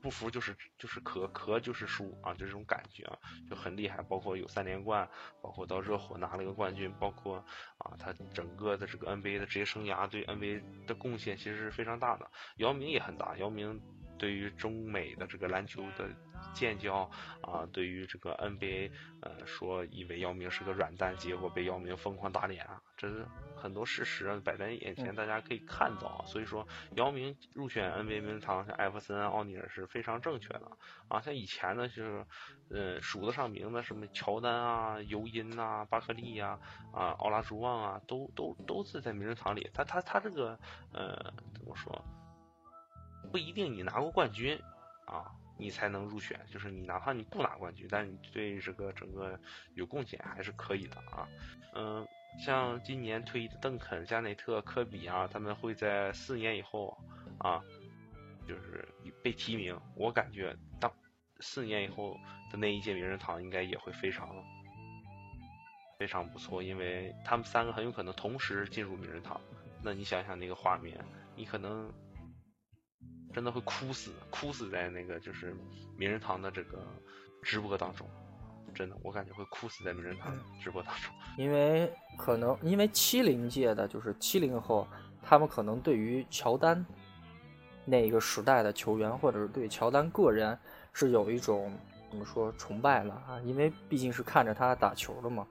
[0.02, 3.18] 不服就是就是咳咳就是输啊，就这种感觉啊，
[3.50, 4.04] 就很厉害。
[4.04, 5.08] 包括有三连冠，
[5.42, 7.38] 包括到热火拿了个冠军，包括
[7.80, 12.30] 啊他整个的这个 NBA 的职业生涯对 NBA 的贡献其实是非常大的。
[12.58, 13.82] 姚明也很大，姚明
[14.18, 16.10] 对于中美的这个篮球的
[16.54, 17.10] 建交
[17.42, 18.92] 啊，对于这个 NBA
[19.22, 23.26] 呃说以为姚明是个软蛋，结果被姚明疯狂打脸啊，这是。
[23.58, 26.26] 很多事实啊摆在眼前，大家可以看到啊。
[26.28, 30.70] 所以说，姚明入选 NBA 名人堂，像艾弗森、奥尼尔是非常正确的
[31.08, 31.20] 啊。
[31.20, 32.26] 像以前呢，就是，
[32.70, 36.60] 呃，数得上名的什么乔丹啊、尤因呐、巴克利呀、
[36.94, 39.68] 啊奥拉朱旺啊，都都都是在名人堂里。
[39.74, 40.60] 他他他这个，
[40.94, 42.06] 呃，怎么说？
[43.36, 44.58] 不一定你拿过冠军
[45.06, 46.40] 啊，你才能入选。
[46.50, 49.38] 就是你哪怕你不拿冠军，但你对这个整个
[49.74, 51.28] 有贡献还是可以的啊。
[51.74, 52.08] 嗯。
[52.40, 56.98] 像今年退役的邓肯、加内特、科比啊，他们会在四年以后
[57.40, 57.62] 啊，
[58.48, 58.88] 就是
[59.22, 59.78] 被提名。
[59.96, 60.90] 我感觉当
[61.42, 62.18] 四年以后
[62.50, 64.34] 的那一届名人堂应该也会非常
[66.00, 69.42] 非常不错，因为他们三个很有可能同时进入名人堂。
[69.84, 70.98] 那你想想那个画面，
[71.36, 71.90] 你可能
[73.36, 75.54] 真的会哭死，哭死在那个就是
[75.98, 76.80] 名人堂的这个
[77.42, 78.08] 直播当中。
[78.74, 80.34] 真的，我感觉会哭死在名人堂
[80.64, 84.88] 直播当中，因为可能因为七零届的，就是七零后，
[85.22, 86.86] 他们可能对于乔丹
[87.84, 90.58] 那个时代的球员，或者是对乔丹个人
[90.94, 91.72] 是有一种
[92.10, 93.40] 怎么说崇拜了啊？
[93.44, 95.46] 因为毕竟是看着他打球的嘛。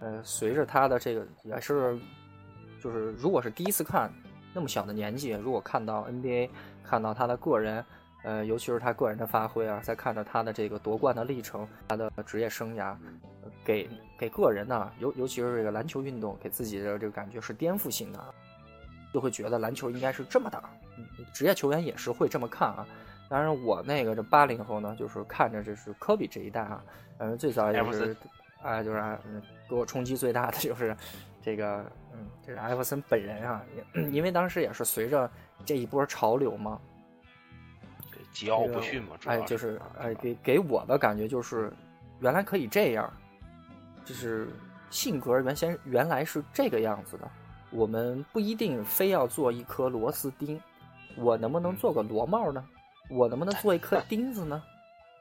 [0.00, 1.98] 呃，随着他的这个也是，
[2.82, 4.12] 就是如果是第一次看
[4.54, 6.48] 那么小的年纪，如果看到 NBA，
[6.84, 7.84] 看到他的个人。
[8.26, 12.96] 呃，尤其是他个人的发挥啊，再看着他的这个夺冠的历程，他的职业生涯，
[13.62, 13.86] 给
[14.18, 18.24] 给个人呢，尤尤其是这个篮球运动，给自己的这个感觉是颠覆性的，
[19.12, 20.70] 就会觉得篮球应该是这么打，
[21.34, 22.86] 职业球员也是会这么看啊。
[23.28, 26.82] 当然，我那个这八零后呢，就是看着这是科比这一代啊，
[27.18, 28.16] 嗯，最早也是，
[28.62, 29.18] 啊，就是
[29.68, 30.96] 给我冲击最大的就是
[31.44, 33.62] 这个，嗯，这是艾弗森本人啊，
[34.12, 35.30] 因为当时也是随着
[35.64, 36.80] 这一波潮流嘛。
[38.32, 41.72] 桀骜不驯嘛，哎，就是哎，给给我的感觉就是，
[42.20, 43.12] 原来可以这样，
[44.04, 44.48] 就是
[44.90, 47.30] 性格原先原来是这个样子的。
[47.70, 50.60] 我们不一定非要做一颗螺丝钉，
[51.16, 52.64] 我能不能做个螺帽呢？
[53.10, 54.62] 我能不能做一颗 钉子呢？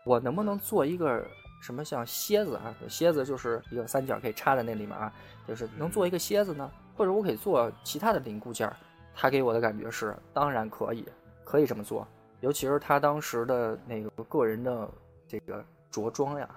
[0.05, 1.25] 我能不能做一个
[1.63, 2.75] 什么像蝎子啊？
[2.89, 5.11] 蝎子就是一个三角可以插在那里面啊，
[5.47, 6.69] 就是能做一个蝎子呢？
[6.97, 8.69] 或者我可以做其他的零部件？
[9.15, 11.05] 他给我的感觉是，当然可以，
[11.45, 12.05] 可以这么做。
[12.41, 14.89] 尤其是他当时的那个个人的
[15.25, 16.49] 这个着装呀，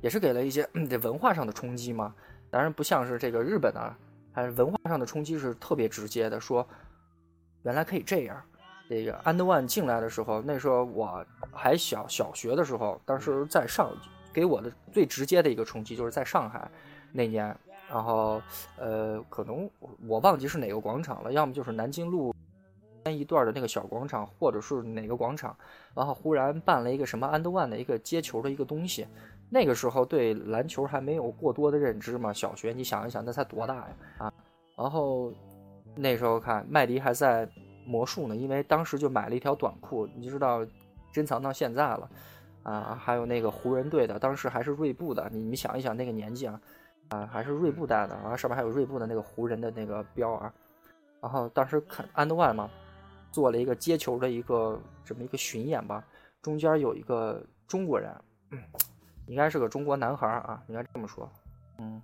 [0.00, 2.12] 也是给了一些 这文化上的冲击嘛。
[2.50, 3.96] 当然不像是这个日本啊，
[4.32, 6.40] 还是文化上的冲击是特别直接的。
[6.40, 6.66] 说
[7.62, 8.42] 原来可以这样。
[8.88, 13.92] 这个安德万进来的时候，那时候我还小，小学的时候，当时在上，
[14.32, 16.70] 给我的最直接的一个冲击就是在上海
[17.12, 17.56] 那年，
[17.88, 18.40] 然后
[18.78, 19.68] 呃，可能
[20.06, 22.34] 我忘记是哪个广场了，要么就是南京路。
[23.06, 25.56] 一段的那个小广场，或者是哪个广场，
[25.94, 29.06] 然后忽然办了一个什么 and one 的一个接球的一个东西。
[29.48, 34.32] 那个时候对篮球还没有过多的认知嘛，小学你想一想，那才多大呀啊！
[34.76, 35.32] 然后
[35.96, 37.48] 那时候看麦迪还在
[37.86, 40.64] 魔术呢，因为当时就买了一条短裤，你知道
[41.10, 42.08] 珍藏到现在了
[42.62, 42.98] 啊。
[43.00, 46.60] 还有那个湖人队的，当时还是锐步的，你你想一想那个年纪啊
[47.08, 50.52] 啊，还是锐步带的啊，上面还有锐步的那个湖人的那个标啊。
[51.20, 52.70] 然后当时看 and one 嘛，
[53.30, 56.04] 做了一个接球的一个这么一个巡演吧，
[56.40, 58.14] 中间有一个中国人。
[59.26, 61.30] 应该是个中国男孩啊，应该这么说。
[61.78, 62.02] 嗯，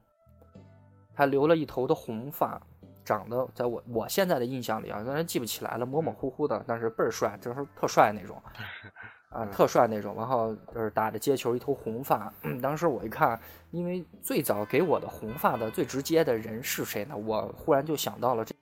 [1.13, 2.61] 他留了一头的红发，
[3.05, 8.41] 长得在我我现在的印象里啊，当然记不起来了，模模糊糊的，但是倍儿帅，就是特帅那种，
[9.37, 10.15] 啊，特帅那种。
[10.17, 12.33] 然后就是打着接球，一头红发。
[12.63, 13.39] 当时我一看，
[13.71, 17.17] 因为最早给我的红发的最直接的人是谁呢？
[17.17, 18.55] 我忽然就想到了这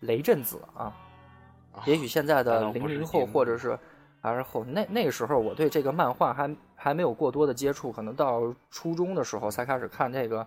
[0.00, 0.94] 雷震子啊。
[1.84, 3.78] 也许现在的零零后或者是。
[4.22, 10.46] 而后那那个时候，我对这个漫画还还没有过多的接触，可能到初中的时候才开始看这个。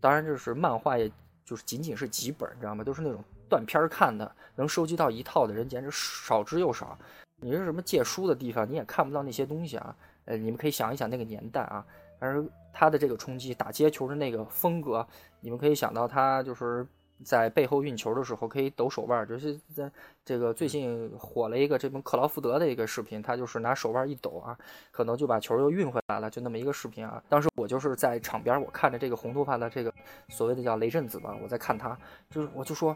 [0.00, 1.06] 当然，就是漫画，也
[1.44, 2.82] 就是仅仅是几本，你知道吗？
[2.82, 6.98] 都是那种断片看的，能收集到一套的人简直少之又少。
[7.44, 9.94] 你是什么借书的地方，你也看不到那些东西啊。
[10.24, 11.84] 呃，你们可以想一想那个年代啊，
[12.18, 12.42] 而
[12.72, 15.06] 他的这个冲击，打接球的那个风格，
[15.40, 16.86] 你们可以想到他就是。
[17.22, 19.90] 在背后运球的时候可以抖手腕，就是在
[20.24, 24.58] 这个最近火了一个这本克劳福德的一个视频，他就是拿手腕一抖啊，
[24.90, 27.22] 可能就把球又运回来了，就那么一个视频啊。
[27.28, 29.94] 当时我就是在场边，我看着这个红头发的这个
[30.28, 31.96] 所谓的叫雷震子吧，我在看他，
[32.30, 32.94] 就是我就说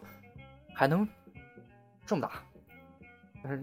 [0.75, 1.09] 还能
[2.05, 2.43] 这么打。
[3.43, 3.57] 那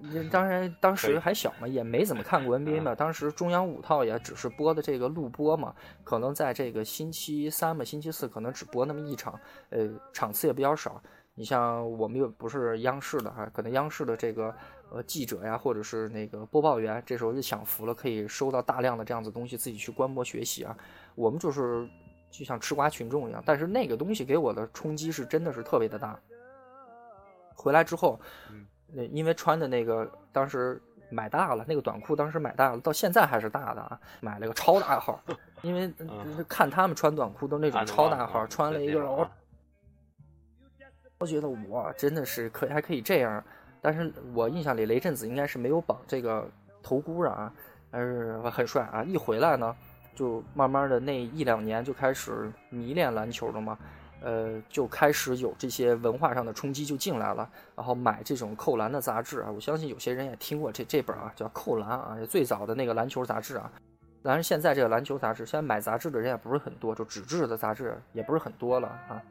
[0.00, 2.94] 那当然，当时还小嘛，也没怎么看过 NBA 嘛。
[2.94, 5.74] 当时中央五套也只是播的这个录播嘛，
[6.04, 9.38] 可能在这个星期三嘛、星期四可能只播那么一场，
[9.70, 11.02] 呃，场次也比较少。
[11.34, 14.54] 你像我们又不是央视的哈，可能央视的这个
[14.90, 20.74] 呃记者呀，或者是那个播报员，这时候就享福了，可以收到大量的这样子东西，自己去观摩学习啊。
[21.14, 21.86] 我们就是
[22.30, 26.18] 就像吃瓜群众一样，但是那个东西给我的冲击是真的是特别的大。
[27.54, 28.20] 回来之后。
[28.92, 30.80] 那因为穿的那个当时
[31.10, 35.20] 买大了，那个短裤当时买大了，到现在还是大的啊，买了个超大号。
[35.62, 35.92] 因为
[36.48, 39.28] 看他们穿短裤都那种超大号，穿了一个，
[41.18, 43.42] 我觉得我，真的是可以还可以这样。
[43.80, 46.48] 但是我印象里雷震子应该是没有绑这个
[46.82, 47.52] 头箍啊，
[47.90, 49.02] 但是很帅啊。
[49.02, 49.74] 一回来呢，
[50.14, 53.78] 就慢慢的那一两年就开始迷恋篮球了嘛。
[54.26, 63.70] 呃，就开始有这些文化上的冲击就进来了，然后买这种扣篮的杂志啊，我相信有些人也听过这这本啊，叫扣篮啊，最早的那个篮球杂志啊。
[64.24, 69.22] 当然现在这个篮球杂志，现在买杂志的人也不是很多，就纸质的杂志也不是很多了啊。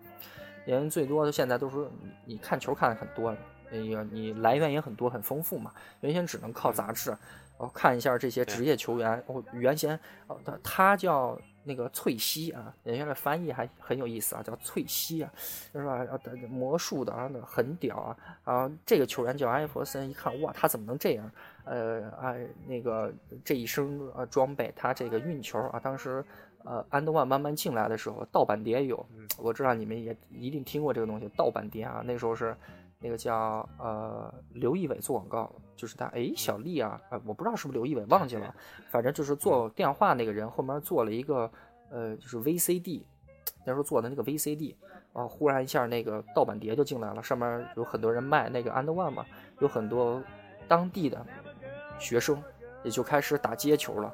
[0.66, 1.90] 人最多的现在都是
[2.24, 3.36] 你看球看的很多，
[3.74, 5.74] 哎呀，你来源也很多很丰富嘛。
[6.00, 7.20] 原先只能靠杂志，然
[7.58, 9.22] 后，看一下这些职业球员。
[9.28, 11.38] 哦，原先哦，他他叫。
[11.68, 15.34] 那个翠西啊，人家的翻译还很有意思啊，叫翠西啊，
[15.74, 16.08] 是吧？
[16.48, 18.72] 魔术的啊，很屌啊啊！
[18.86, 21.32] 这个球员叫艾弗森，一看哇，他怎么能这样？
[21.64, 22.36] 呃啊，
[22.68, 23.12] 那个
[23.44, 26.24] 这一身啊装备，他这个运球啊，当时
[26.64, 29.06] 呃安德万慢慢进来的时候，盗版碟有，
[29.38, 32.56] 我知道你们也一定听过这个东西，盗版碟啊，那时候是。
[33.06, 38.52] 那个叫呃刘仪伟做广告，就是他哎小丽啊，呃我不知道是不是刘仪伟忘记了，
[38.90, 41.52] 反正就是做电话那个人后面做了一个
[41.92, 43.04] 呃就是 VCD，
[43.64, 44.74] 那时候做的那个 VCD
[45.14, 49.24] 啊，忽然一下那个盗版碟就进来了，上面有很多人卖那个 And One 嘛，
[49.60, 50.20] 有很多
[50.68, 51.24] 当地的
[52.00, 52.42] 学生
[52.84, 54.12] 也就开始打街球了，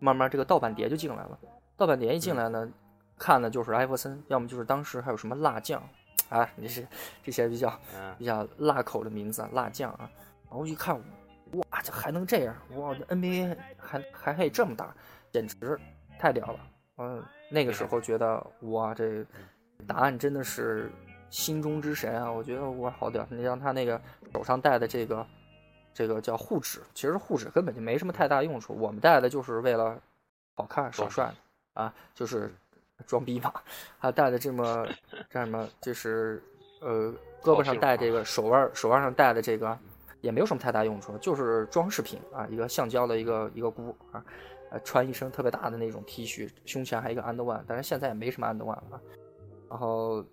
[0.00, 1.38] 慢慢这个盗版碟就进来了，
[1.78, 2.70] 盗版碟一进来呢，
[3.16, 5.82] 看的就是艾弗森，要么就是当时还有什么辣酱。
[6.28, 6.86] 啊，你是
[7.22, 7.80] 这些比较
[8.18, 10.10] 比较辣口的名字，辣酱啊。
[10.48, 10.94] 然后一看，
[11.52, 12.54] 哇，这还能这样？
[12.76, 14.94] 哇这，NBA 还还可以这么打，
[15.32, 15.78] 简直
[16.18, 16.60] 太屌了。
[16.98, 19.24] 嗯，那个时候觉得哇，这
[19.86, 20.90] 答案真的是
[21.30, 22.30] 心中之神啊！
[22.30, 23.26] 我觉得哇，好屌。
[23.30, 24.00] 你让他那个
[24.32, 25.26] 手上戴的这个
[25.94, 29.98] 这个叫护指，其实护指根本就没什么太大用处，我们戴的就是为了
[30.56, 31.32] 好看耍帅
[31.72, 32.52] 啊，就是。
[33.06, 33.52] 装逼嘛，
[33.98, 34.86] 还戴的这么
[35.30, 35.68] 叫什么？
[35.80, 36.42] 就是
[36.80, 39.78] 呃，胳膊上戴这个，手腕手腕上戴的这个，
[40.20, 44.24] 也没有什么太大用处，就是装饰品啊，一个橡胶的一个一个箍啊，
[44.70, 49.00] 呃，穿一身特别大的那种 T 恤，胸前还一个 And One，但是现在也没什么 And One 了。
[49.68, 50.24] 然后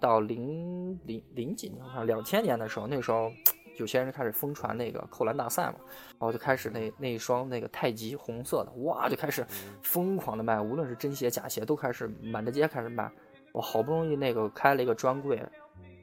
[0.00, 3.30] 到零零零几年啊，两千年的时候，那时候。
[3.76, 5.74] 有些人开始疯传那个扣篮大赛嘛，
[6.10, 9.44] 然后就开始那那一双那个太极红色的，哇，就开始
[9.82, 13.10] 疯狂的卖，无论是真鞋假鞋都开始满大街开始卖。
[13.52, 15.40] 我好不容易那个开了一个专柜，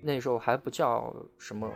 [0.02, 1.70] 那时候还不叫什么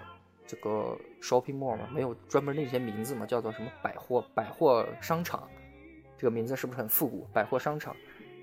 [0.47, 5.49] 这个 shopping mall 嘛，没有专门那些名字嘛，叫做什么百货百货商场，
[6.17, 7.27] 这个名字是不是很复古？
[7.33, 7.93] 百货商场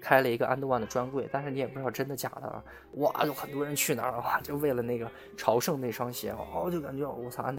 [0.02, 2.62] 开了一个 And One 的专柜，但是你也不知道真的假的啊，
[2.96, 7.56] 哇，有很多人去那儿哇，就为了那个朝圣那双鞋，哦，就感觉我操，感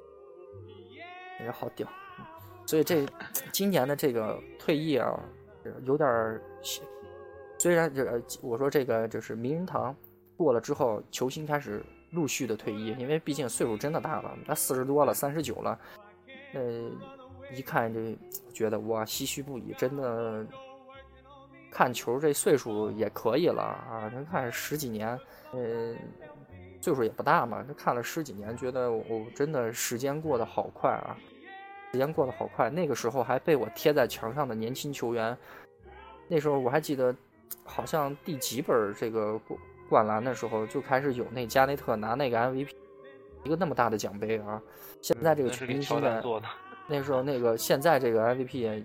[1.39, 1.87] 觉好屌。
[2.65, 3.05] 所以这
[3.51, 5.19] 今年的这个退役啊，
[5.83, 6.39] 有点，
[7.57, 9.95] 虽然这我说这个就是名人堂
[10.37, 11.81] 过了之后，球星开始。
[12.13, 15.79] 陆续的退役，因为毕竟岁数真的大了，他四十多了，三十九了，
[16.53, 16.91] 呃，
[17.51, 18.15] 一看这
[18.53, 20.45] 觉得哇，唏嘘不已，真的
[21.74, 24.11] 看球这岁数也可以了啊！
[24.13, 25.19] 您看十几年，
[25.51, 25.95] 呃，
[26.80, 31.17] 岁数也不大嘛，这看了十几年，觉得我真的时间过得好快啊，
[31.91, 32.69] 时间过得好快。
[32.69, 35.36] 那个时候还被我贴在墙上的年轻球员，
[36.28, 37.15] 那时候我还记得，
[37.63, 39.41] 好像第几本这个。
[39.89, 42.69] 灌篮的时候就开始有那加内特拿那个 MVP，
[43.43, 44.59] 一个那么大的奖杯啊！
[45.01, 46.24] 现在这个球星现在
[46.88, 48.84] 那时候那个现在这个 MVP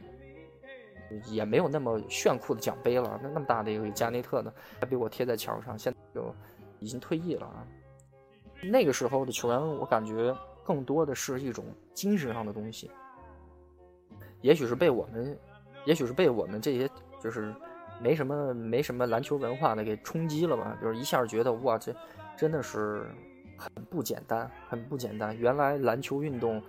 [1.26, 6.34] 也没有那么炫酷的奖杯了，那那么大的一个加内特呢还被我贴在墙上，现在就
[6.80, 7.66] 已经退役了啊！
[8.62, 12.90] 那个时候的球员，我感觉更多的是一种精神上的东西，
[14.40, 15.38] 也许是被我们，
[15.84, 16.88] 也许是被我们这些
[17.20, 17.54] 就是。
[18.00, 20.78] 没什么没什么篮球文化的给冲击了吧？
[20.80, 21.92] 就是一下觉得哇，这
[22.36, 23.10] 真的是
[23.56, 25.36] 很不简单，很不简单。
[25.36, 26.62] 原来篮球运动，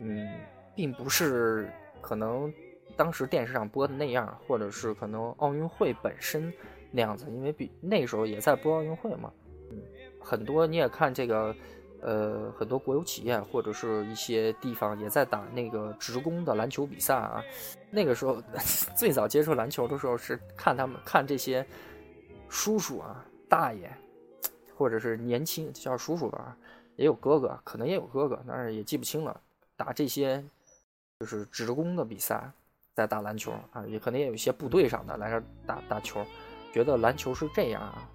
[0.00, 0.28] 嗯，
[0.74, 2.52] 并不是可能
[2.96, 6.52] 当时电视上播的那样，或者是可能奥运会本身
[6.90, 9.32] 那样子，因为比那时候也在播奥运会嘛。
[9.70, 9.78] 嗯，
[10.20, 11.54] 很多你也看这个。
[12.06, 17.42] 呃，很多国有企业或者是一些地方也在打那个职工的篮球比赛啊。
[17.90, 18.42] 那个时候
[18.94, 21.66] 最早接触篮球的时候是看他们看这些
[22.46, 23.90] 叔叔啊、大爷，
[24.76, 26.54] 或者是年轻叫叔叔吧，
[26.96, 29.40] 也有哥哥，可能也有哥哥，但是也记不清了。
[29.74, 30.44] 打这些
[31.18, 32.50] 就是职工的比赛，
[32.94, 36.24] 在打篮球啊，也可能也有一些部队上的来这打打球，
[36.72, 38.08] 觉得篮球是这样啊。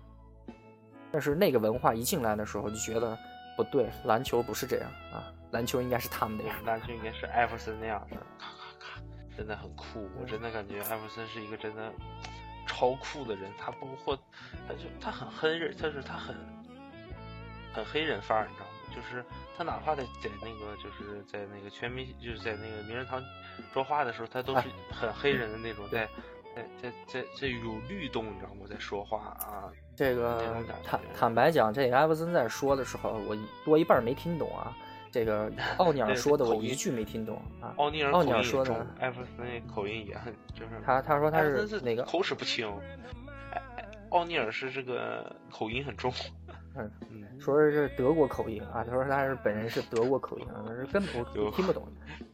[1.12, 3.18] 但是那个文化一进来的时候，就觉得。
[3.58, 5.28] 不对，篮球不是这样啊！
[5.52, 9.02] 篮球应该是他们那样，篮球应该是艾弗森那样的，咔咔咔，
[9.36, 10.08] 真的很酷。
[10.18, 11.92] 我真的感觉艾弗森是一个真的
[12.66, 13.52] 超酷的人。
[13.58, 14.18] 他包括，
[14.66, 16.34] 他就他很黑人，他是他很
[17.74, 18.72] 很黑人范儿，你知道吗？
[18.96, 19.26] 就是
[19.58, 23.22] 他哪怕在在那个就是在那个全民就是在那个名人堂
[23.74, 26.08] 说话的时候，他都是很黑人的那种，在
[26.56, 28.66] 在在在在有律动，你知道吗？
[28.70, 29.72] 在说话啊。
[29.96, 34.76] 这个坦坦白讲，这个艾弗森在说的时候，我多一半没听懂啊。
[35.12, 37.74] 这个 奥尼尔说的，我一句没听懂啊。
[37.78, 42.72] 奥尼尔奥尼尔说的，艾弗森口音也很，就是他他说他是哪个口齿不清。
[44.10, 46.12] 奥尼尔是这个口音很重，
[47.10, 48.84] 嗯，说是德国口音啊。
[48.84, 51.88] 他说他是本人是德国口音啊，根本我听不懂。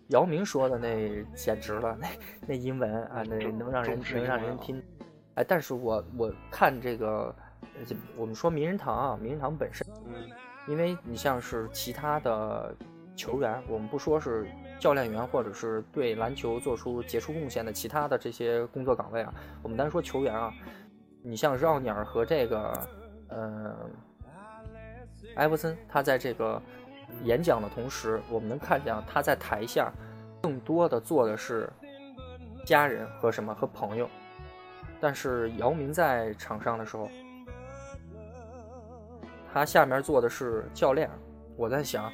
[0.08, 2.08] 姚明说的那简直了，那
[2.48, 4.82] 那英文啊，那能让人能让人听。
[5.36, 7.34] 哎，但是我我看这个。
[8.16, 10.30] 我们说名人堂啊，名人堂本身，嗯，
[10.68, 12.74] 因为你像是其他的
[13.18, 14.48] 球员，我们不说是
[14.80, 20.54] 教练员或者是对篮球做出杰出贡献的其他的这些工作岗位啊，我们单说球员啊，
[21.22, 22.88] 你像奥尼尔和这个，
[23.28, 23.76] 呃，
[25.36, 26.62] 艾弗森，他在这个
[27.24, 29.92] 演讲的同时，我们能看见他在台下
[30.42, 31.70] 更多的做的是
[32.66, 34.10] 家人和什么和朋友，
[35.00, 37.10] 但是姚明在场上的时候。
[39.54, 41.10] 他下面做的是教练，
[41.56, 42.12] 我在想，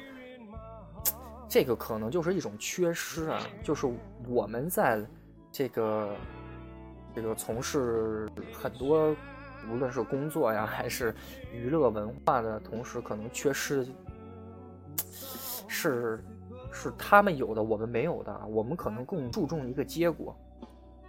[1.48, 3.92] 这个可能就是一种缺失啊，就是
[4.28, 5.04] 我们在
[5.50, 6.14] 这个
[7.16, 9.12] 这个从事很多
[9.70, 11.14] 无论是工作呀还是
[11.52, 13.86] 娱乐文化的同时，可能缺失
[15.68, 16.22] 是
[16.72, 20.36] 是他们有的，我们没有的，我们可能更注重一个结果。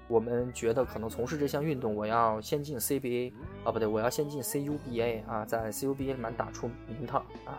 [0.09, 3.31] 我们觉得可能从事这项运动，我要先进 CBA
[3.63, 7.57] 啊，不对，我要先进 CUBA 啊，在 CUBA 里面打出名堂啊。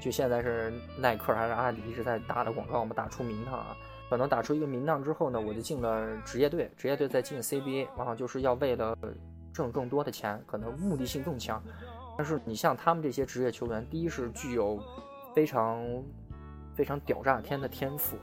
[0.00, 3.76] 就现在是耐克还是阿迪一直在打的广告嘛，打出名堂啊。
[4.10, 8.96] 可能打出一个名堂之后呢，我就进了职业队，职业队再进 CBA，往往就是要为了
[9.52, 11.62] 挣更多的钱，可能目的性更强。
[12.16, 14.82] 但是你像他们这些职业球员，第一是具有
[15.34, 15.82] 非常
[16.74, 18.16] 非常屌炸天的天赋，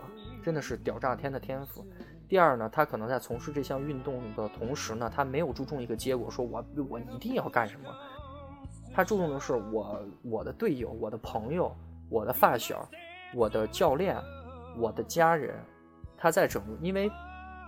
[0.43, 1.85] 真的是屌炸天的天赋。
[2.27, 7.89] 第二呢，他可能在从事这项运动的同时呢，他没有注重一个结果，说我我一定要干什么，
[8.93, 11.73] 他注重的是我我的队友、我的朋友、
[12.09, 12.89] 我的发小、
[13.33, 14.17] 我的教练、
[14.75, 15.55] 我的家人，
[16.17, 17.09] 他在整，因为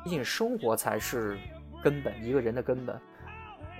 [0.04, 1.38] 毕竟生活才是
[1.84, 3.00] 根本，一个人的根本，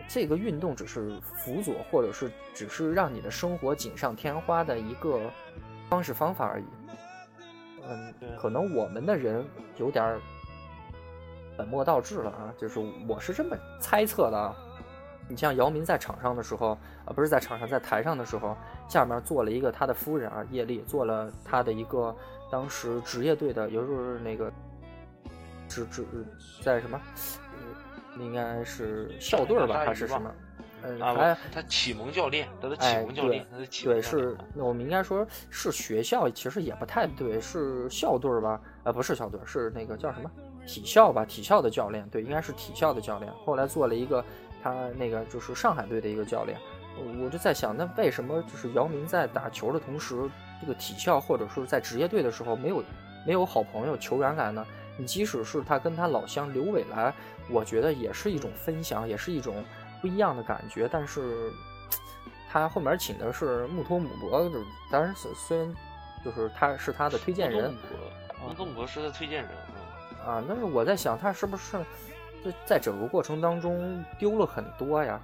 [0.08, 5.20] 这个运动只是辅佐，或者是只是让你的生活锦上添花的一个
[5.90, 6.66] 方式方法而已。
[7.90, 9.46] 嗯，可能我们的人
[9.78, 10.20] 有点
[11.58, 14.56] 本末倒置了啊，就是我是这么猜测的啊。
[15.30, 18.56] 你像姚明在场上的时候啊，不是在场上，在台上的时候，
[18.88, 22.16] 下面坐了一个他的夫人啊，叶丽，做了他的一个
[22.50, 24.50] 当时职业队的，也就是那个
[25.68, 26.06] 职职
[26.62, 26.98] 在什么，
[28.20, 30.32] 应该是校队吧，还是什么？
[30.84, 38.62] 嗯，还他启蒙教练，他的启蒙教练，他的启对是，那我们应该说是学校，其实也不太对，是校队吧？
[38.84, 40.30] 呃，不是校队，是那个叫什么
[40.66, 41.26] 体校吧？
[41.26, 43.32] 体校的教练，对，应该是体校的教练。
[43.46, 44.24] 后来做了一个。
[44.64, 46.58] 他那个就是上海队的一个教练，
[47.24, 50.30] 我就在想，那为什么就是姚明在打球的同时，
[50.60, 52.84] 这个体校或者说在职业队的时候没有
[53.26, 54.66] 没有好朋友球员来呢？
[54.98, 57.14] 你即使是他跟他老乡刘伟来，
[57.50, 59.64] 我觉得也是一种分享，也是一种
[60.02, 60.90] 不一样的感觉。
[60.92, 61.52] 但是
[62.50, 64.50] 他后面请的是穆托姆博，
[64.92, 65.76] 当然虽然
[66.26, 67.74] 就是他是他的推荐人，
[68.46, 69.52] 穆托姆博是他推荐人
[70.26, 70.44] 啊。
[70.48, 71.78] 那是我在想，他是不是？
[72.66, 75.20] 在整个过程当中丢了很多呀，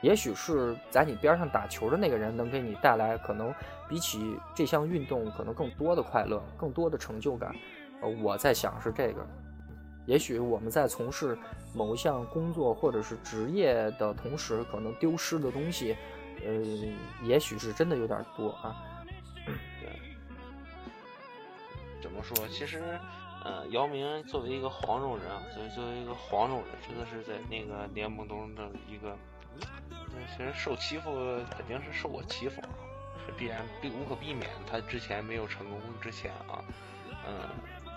[0.00, 3.54] 也许是在你边上打球的那个人能给你带来可能
[3.88, 7.54] 比起这项运动可能更多的快乐、更多的成就感。
[8.06, 9.26] 我在想是这个，
[10.06, 11.38] 也许我们在从事
[11.74, 15.96] 某一项工作或者是职业的同时，可能丢失的东西，
[16.44, 16.52] 呃，
[17.22, 18.76] 也许是真的有点多啊。
[19.80, 19.90] 对，
[22.02, 22.46] 怎么说？
[22.48, 22.82] 其实。
[23.44, 29.14] 呃，姚明作为一个黄种人啊，作为作为一个黄种人，真的是在那个联盟中的一个，
[30.34, 31.10] 其实受欺负
[31.50, 32.70] 肯定是受过欺负啊，
[33.26, 34.50] 是必然必无可避免。
[34.66, 36.64] 他之前没有成功之前啊，
[37.28, 37.50] 嗯，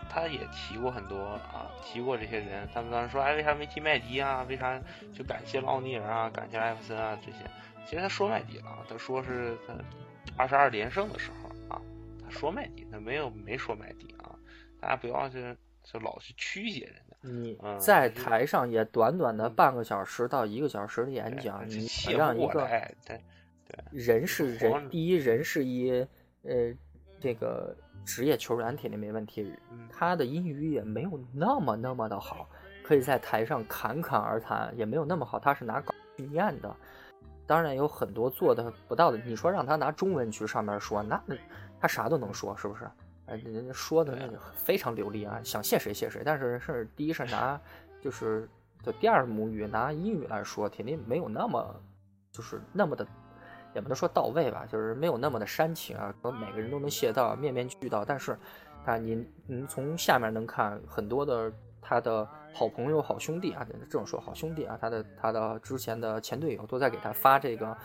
[0.09, 1.17] 他也提过很多
[1.51, 2.67] 啊，提过这些人。
[2.73, 4.45] 他们当时说，哎，为啥没提麦迪啊？
[4.49, 4.81] 为啥
[5.13, 6.29] 就感谢奥尼尔啊？
[6.29, 7.17] 感谢艾弗森啊？
[7.25, 7.37] 这些，
[7.85, 9.73] 其实他说麦迪了，他说是他
[10.35, 11.81] 二十二连胜的时候啊，
[12.23, 14.35] 他说麦迪，他没有没说麦迪啊。
[14.79, 17.03] 大家不要去，就老去曲解人家。
[17.21, 22.67] 你在台上也短短的半个小时到一个小时的演讲，你让一个
[23.05, 23.19] 对
[23.91, 25.91] 人是人，第一人是一
[26.43, 26.73] 呃
[27.19, 27.75] 这个
[28.07, 29.53] 职业球员肯定没问题，
[29.91, 32.49] 他的英语也没有那么那么的好，
[32.81, 36.73] 可以在台上侃侃而谈，也没有那么好，他是拿稿去念的。
[37.45, 41.21] 当然有很多做的不到的，你说让他拿中文去上面说，那
[41.81, 42.89] 他啥都能说，是不是？
[43.25, 46.21] 哎，人家说的那个非常流利啊，想谢谁谢谁。
[46.23, 47.59] 但是是第一是拿，
[48.01, 48.49] 就是
[48.81, 51.75] 就第二母语拿英语来说，肯定没有那么，
[52.31, 53.05] 就是那么的，
[53.77, 58.03] 也不能说到位吧，就是没有那么的煽情啊，可能每个人都能写到，面面俱到。
[58.03, 58.37] 但是，
[58.85, 67.77] 啊，您您从下面能看很多的他的好朋友、好兄弟啊，这种说好兄弟啊，他的他的之前的前队友都在给他发这个。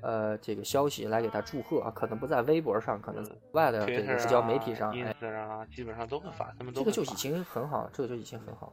[0.00, 8.72] 呃，这个消息来给他祝贺啊，可能不在微博上，可能外的这个社交媒体上，啊，基本上都会发，他们都这个就已经很好，这个就已经很好。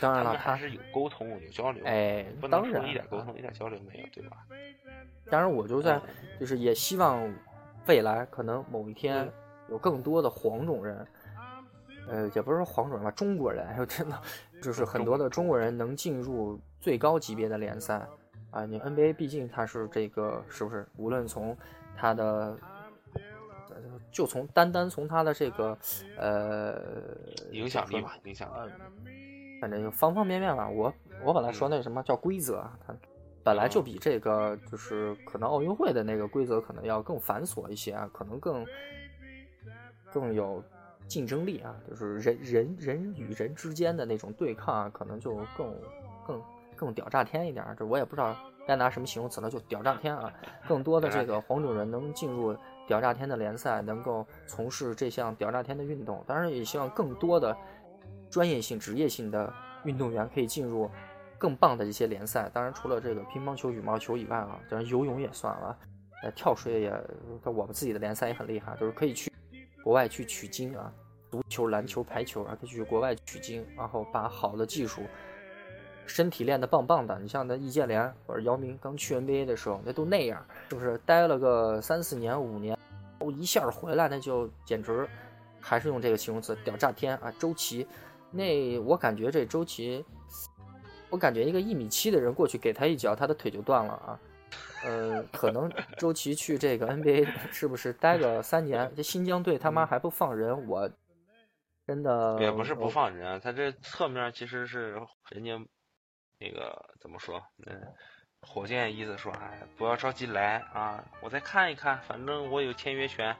[0.00, 4.46] 当然了，他是有沟通有交流，哎，当然一点沟通一点交流没有，对吧？
[5.30, 6.00] 当然，我就在
[6.38, 7.32] 就是也希望
[7.86, 9.30] 未来可能某一天
[9.68, 11.06] 有更多的黄种人，
[12.08, 14.20] 呃，也不是说黄种人吧，中国人， 还有真的
[14.62, 18.06] 就是很多的中国人能进入最高级别的联赛。
[18.50, 20.86] 啊，你 NBA 毕竟它是这个，是不是？
[20.98, 21.56] 无论从
[21.96, 22.54] 它的，
[24.10, 25.78] 就从单单从他的这个，
[26.18, 26.78] 呃，
[27.50, 28.70] 影响力吧，影响力，
[29.62, 30.68] 反正就方方面面吧。
[30.68, 30.92] 我
[31.24, 32.92] 我本来说那什么叫规则，它
[33.44, 38.66] 本来就比这个就是可能奥运会的那个规则可能要更繁琐一些啊，可能更
[40.12, 40.60] 更有
[41.06, 45.72] 竞争力啊，就是人人人与人之间的那种对抗啊，可能就更
[46.26, 46.42] 更。
[46.74, 48.34] 更屌炸天一点，这我也不知道
[48.66, 50.32] 该拿什么形容词了，就屌炸天啊！
[50.66, 52.56] 更多的这个黄种人能进入
[52.88, 56.24] 屌炸天的联赛，能够从事这项屌炸天的运动。
[56.26, 57.56] 当然，也希望更多的
[58.30, 59.52] 专业性、职业性的
[59.84, 60.90] 运动员可以进入
[61.38, 62.50] 更棒的一些联赛。
[62.52, 65.78] 当然，除了这个乒乓球、羽毛球以外啊，当然游泳也算了，
[66.22, 66.92] 呃，跳水也，
[67.44, 69.32] 我们自己的联赛也很厉害，就是可以去
[69.82, 70.92] 国外去取经啊，
[71.30, 75.02] 足球、篮球、排球啊，可以去国外取经，然后把好的技术。
[76.04, 80.98] 身体练得棒棒的，你像那易建联或者姚明刚去 NBA 的时候，那都那样，是不是？
[81.06, 82.76] 待了个三四年、五年，
[83.36, 85.08] 一下回来，那就简直，
[85.62, 87.32] 还是用这个形容词，屌炸天啊！
[87.38, 87.86] 周琦，
[88.30, 90.04] 那我感觉这周琦，
[91.08, 94.20] 我感觉一个一米七的人过去给他一脚，他的腿就断了啊。
[94.84, 98.92] 呃，可能周琦去这个 NBA 是不是待个三年？
[98.96, 100.90] 这新疆队他妈还不放人，我
[101.86, 105.58] 真的也不是不放人，他这侧面其实是人家。
[106.40, 107.40] 那个怎么说？
[107.66, 107.80] 嗯，
[108.40, 113.32] 火箭意思说，哎，不要着急来啊，我再看一看，反正我有签约权。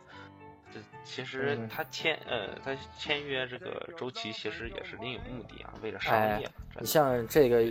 [0.73, 6.49] 这其实他签呃，他签约这个周琦其实也是另有目的啊，为了商业。
[6.81, 7.65] 你像这个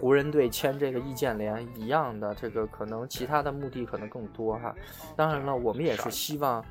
[0.00, 4.74] 湖人队签这个易建联一样的，这个可能其他的目的可能更多哈。
[5.14, 6.64] 当然了，我们也是希望，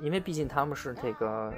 [0.00, 1.52] 因为毕竟他们是这个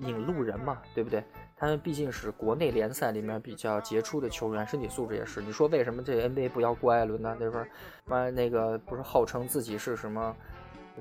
[0.00, 1.24] 引路人嘛，对不对？
[1.56, 5.42] 他们毕竟是国内联赛里面比较杰出的球员，身体素质也是。
[5.42, 7.36] 你说为什么这 NBA 不要郭艾伦呢？
[7.40, 7.68] 那边
[8.04, 10.36] 妈那个不是号称自己是什么？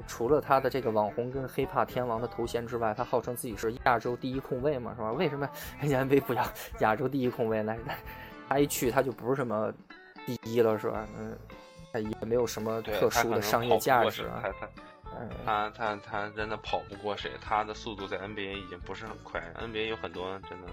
[0.05, 5.11] 除了他的这个网红跟黑怕天王的头衔之外，他号称自己是亚洲第一控卫嘛，是吧？
[5.13, 5.49] 为什么
[5.79, 6.43] 人家 NBA 不要
[6.81, 7.75] 亚洲第一控卫呢？
[8.49, 9.73] 他一去他就不是什么
[10.25, 11.07] 第一了，是吧？
[11.17, 11.37] 嗯，
[11.91, 14.43] 他也没有什么特殊的商业价值啊。
[15.43, 17.31] 他他他真的跑不过谁？
[17.41, 20.67] 他的速度在 NBA 已经不是很快，NBA 有很多真的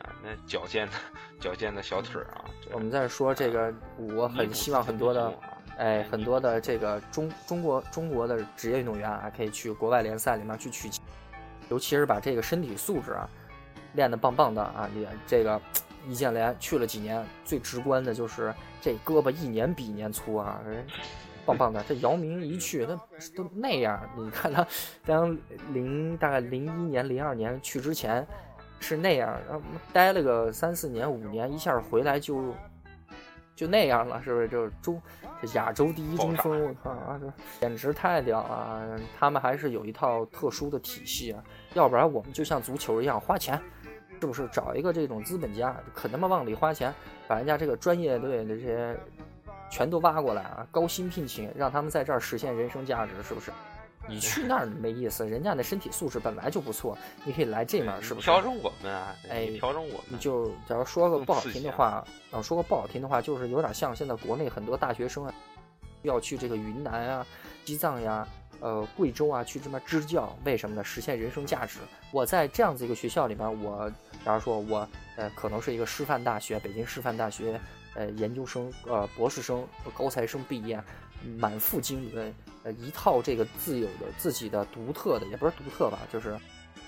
[0.00, 0.92] 啊，那矫健的
[1.38, 2.44] 矫健的小腿啊。
[2.72, 5.32] 我们在说这个，我很希望很多的。
[5.78, 10.88] 哎，很多的这个中中国中国的职业运动员啊，可以去国外联赛里面去取，
[11.68, 13.28] 尤其是把这个身体素质啊
[13.92, 14.88] 练得棒棒的啊。
[14.94, 15.60] 你这个
[16.08, 20.62] 易建联去了几年，最直观的就是这胳膊一年比一年粗啊，
[21.44, 21.84] 棒棒的。
[21.86, 22.98] 这姚明一去，他
[23.36, 24.00] 都那样。
[24.16, 24.66] 你看他
[25.04, 25.36] 当
[25.74, 28.26] 零大概零一年、零二年去之前
[28.80, 29.62] 是那样，然后
[29.92, 32.54] 待了个三四年、五年，一下回来就。
[33.56, 34.46] 就那样了，是不是？
[34.46, 35.00] 就是中，
[35.40, 39.00] 这亚洲第一中锋，我靠啊，这简直太屌了！
[39.18, 41.42] 他们还是有一套特殊的体系啊，
[41.72, 43.58] 要不然我们就像足球一样花钱，
[44.20, 44.46] 是不是？
[44.48, 46.94] 找一个这种资本家，可他妈往里花钱，
[47.26, 48.94] 把人家这个专业队的这些
[49.70, 53.50] 全都挖过来啊，高薪聘请，让他们在这儿实现人生价值，是不是？
[54.08, 58.26] 你去那儿没意思，人家的身体素质本来就不错，你可以来这面，是不是？
[58.26, 60.02] 调整我们啊，哎，调整我们。
[60.08, 65.34] 你就假如说个不好听的话，啊，说个不好听的话，就是有点像现在国内很多大学生啊，
[66.02, 67.26] 要去这个云南啊、
[67.64, 68.26] 西藏呀、
[68.60, 70.84] 呃贵州啊去这边支教，为什么呢？
[70.84, 71.80] 实现人生价值。
[72.12, 73.90] 我在这样子一个学校里边，我
[74.24, 77.60] 假如说我呃可能是一个师范大学，北京师范大学
[77.94, 80.80] 呃研究生、呃博士生、高材生毕业。
[81.26, 82.32] 满腹经纶，
[82.62, 86.36] 呃，一套这个自有的、自己的独特的，也不是独特吧，就是，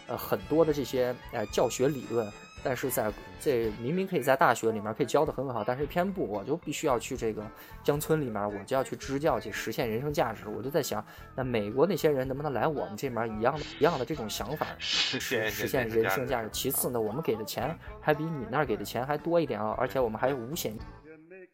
[0.07, 2.31] 呃，很多的这些呃教学理论，
[2.63, 7.43] 但是在这明明可以在大学里面可以教的很好，但是偏不，我就必须要去这个
[7.85, 10.49] 乡村里面，我就要去支教去实现人生价值。
[10.49, 11.05] 我就在想，
[11.37, 16.49] 那美国那些人能不能来我们这边一样的、一样的这种想法，实现实现人生价值？
[16.53, 20.77] 其次呢，我们给的钱还比你那儿给的钱还多一点啊，而且我们还有五险。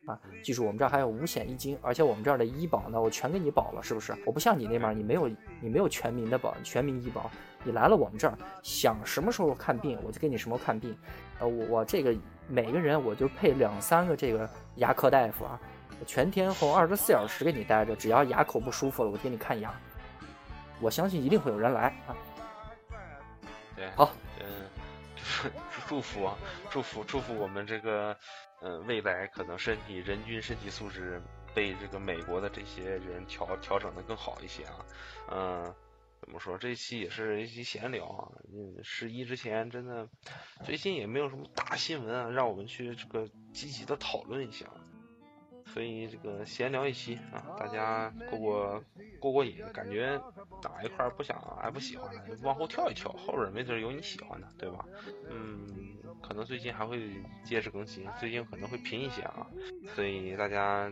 [0.07, 4.15] 啊，记住我们这儿还有五险一金，而且我们这儿的医保呢，我全给你保了，是不是？
[4.27, 5.29] 我不像你那边，你没有
[5.61, 7.31] 你没有全民的保，全民医保，
[7.63, 10.95] 你来了我们这儿，想什么时候看病我就给你什么看病。
[11.39, 12.15] 呃，我我这个
[12.47, 15.59] 每个人我就配两三个这个牙科大夫啊，
[16.07, 19.73] 全天候二十四小时给你待着，只要牙口不舒服了，我给你看牙。
[20.81, 22.17] 我相信一定会有人来啊。
[23.75, 25.51] 对，好，嗯，
[25.89, 26.37] 祝福啊，
[26.69, 28.15] 祝福祝福我们这个。
[28.65, 31.21] 嗯，未来可能身体人均身体素质
[31.55, 34.87] 被这个美国的这些人调调整的更好一些啊。
[35.31, 35.75] 嗯，
[36.23, 36.57] 怎么说？
[36.57, 38.33] 这期也是一期闲聊啊。
[38.51, 40.09] 嗯，十一之前真的
[40.65, 44.65] 最近也没有什么大新闻啊，让我们去这个积极的讨论一下。
[45.75, 48.85] 所以这个闲聊一期啊，大家过过
[49.19, 50.21] 过过瘾，感觉
[50.63, 54.85] 哪一块不想还不喜欢的，往后跳一跳，后边没准有你喜欢的，对吧？
[55.29, 55.67] 嗯，
[56.23, 57.11] 可能最近还会
[57.45, 59.45] 接着更新，最近可能会频一些啊，
[59.97, 60.89] 所以大家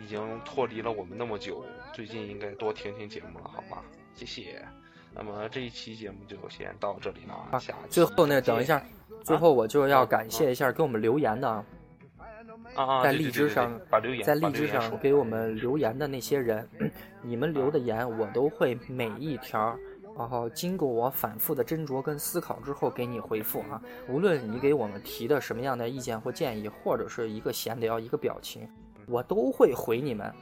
[0.00, 3.82] 已经脱离了我们那么久，最近应该多听听节目了，好吧？
[4.14, 4.64] 谢谢。
[5.12, 8.80] 那么这一期节目就先到这里了，下最后呢，等一下，
[9.24, 11.64] 最后我就要感谢一下给我们留言的。
[13.02, 13.80] 在荔枝上，
[14.24, 16.68] 在荔枝上给我们留言的那些人，
[17.22, 19.74] 你们留的言我都会每一条，
[20.16, 23.80] 然后经过我反复的斟酌跟思考之后给你回复啊。
[24.08, 28.68] 无论你给我们提的什么样的意见或建议，或者是一个闲聊、一个表情，
[29.06, 30.32] 我都会回你们。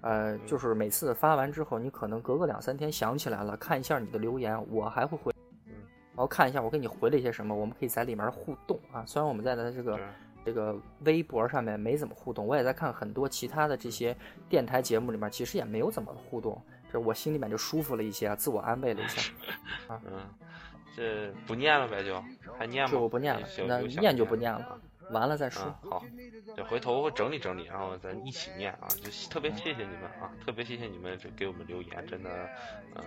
[0.00, 5.32] 呃，就是每次发完之后，你可能隔个两三天想起来了，看一下你的留言，我还会回，
[5.66, 9.04] 然后看一下我给你回了一些什么，我们可以在里面互动啊。
[9.06, 9.98] 虽然我们在的这个。
[10.44, 14.14] 这个微博上面没怎么互动，我也在看很多其他的这些
[14.48, 16.60] 电台节目里面，其实也没有怎么互动，
[16.92, 19.32] 这我心里面就舒服了一些，自我安慰了一下。
[19.88, 20.20] 啊，嗯，
[20.94, 22.22] 这不念了呗，就
[22.58, 22.90] 还念吗？
[22.90, 24.78] 就不念了，那念就不念了，
[25.10, 25.62] 完了再说。
[25.82, 26.04] 好，
[26.56, 32.30] 就回头整理整理，然后咱一起念啊，就特别谢谢你们啊，特别谢谢你们这给我们留言，真的，
[32.94, 33.02] 呃，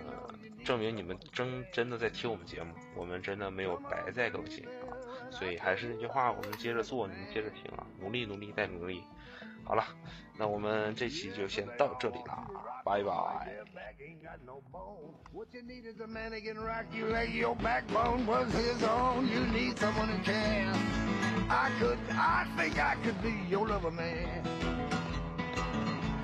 [0.64, 4.94] 证明你们真真的在听我们节目，我们真的没有白在更新啊。
[5.30, 9.04] 所以还是那句话，我们接着做，你们接着听啊，努力努力再努力。
[9.64, 9.84] 好了，
[10.36, 12.46] 那我们这期就先到这里啦，
[12.84, 13.54] 拜拜。
[17.56, 18.26] background.
[19.28, 20.72] You need someone to care.
[21.50, 24.42] I could, I think I could be your lover man.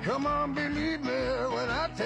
[0.05, 1.13] Come on, believe me
[1.49, 2.03] when I tell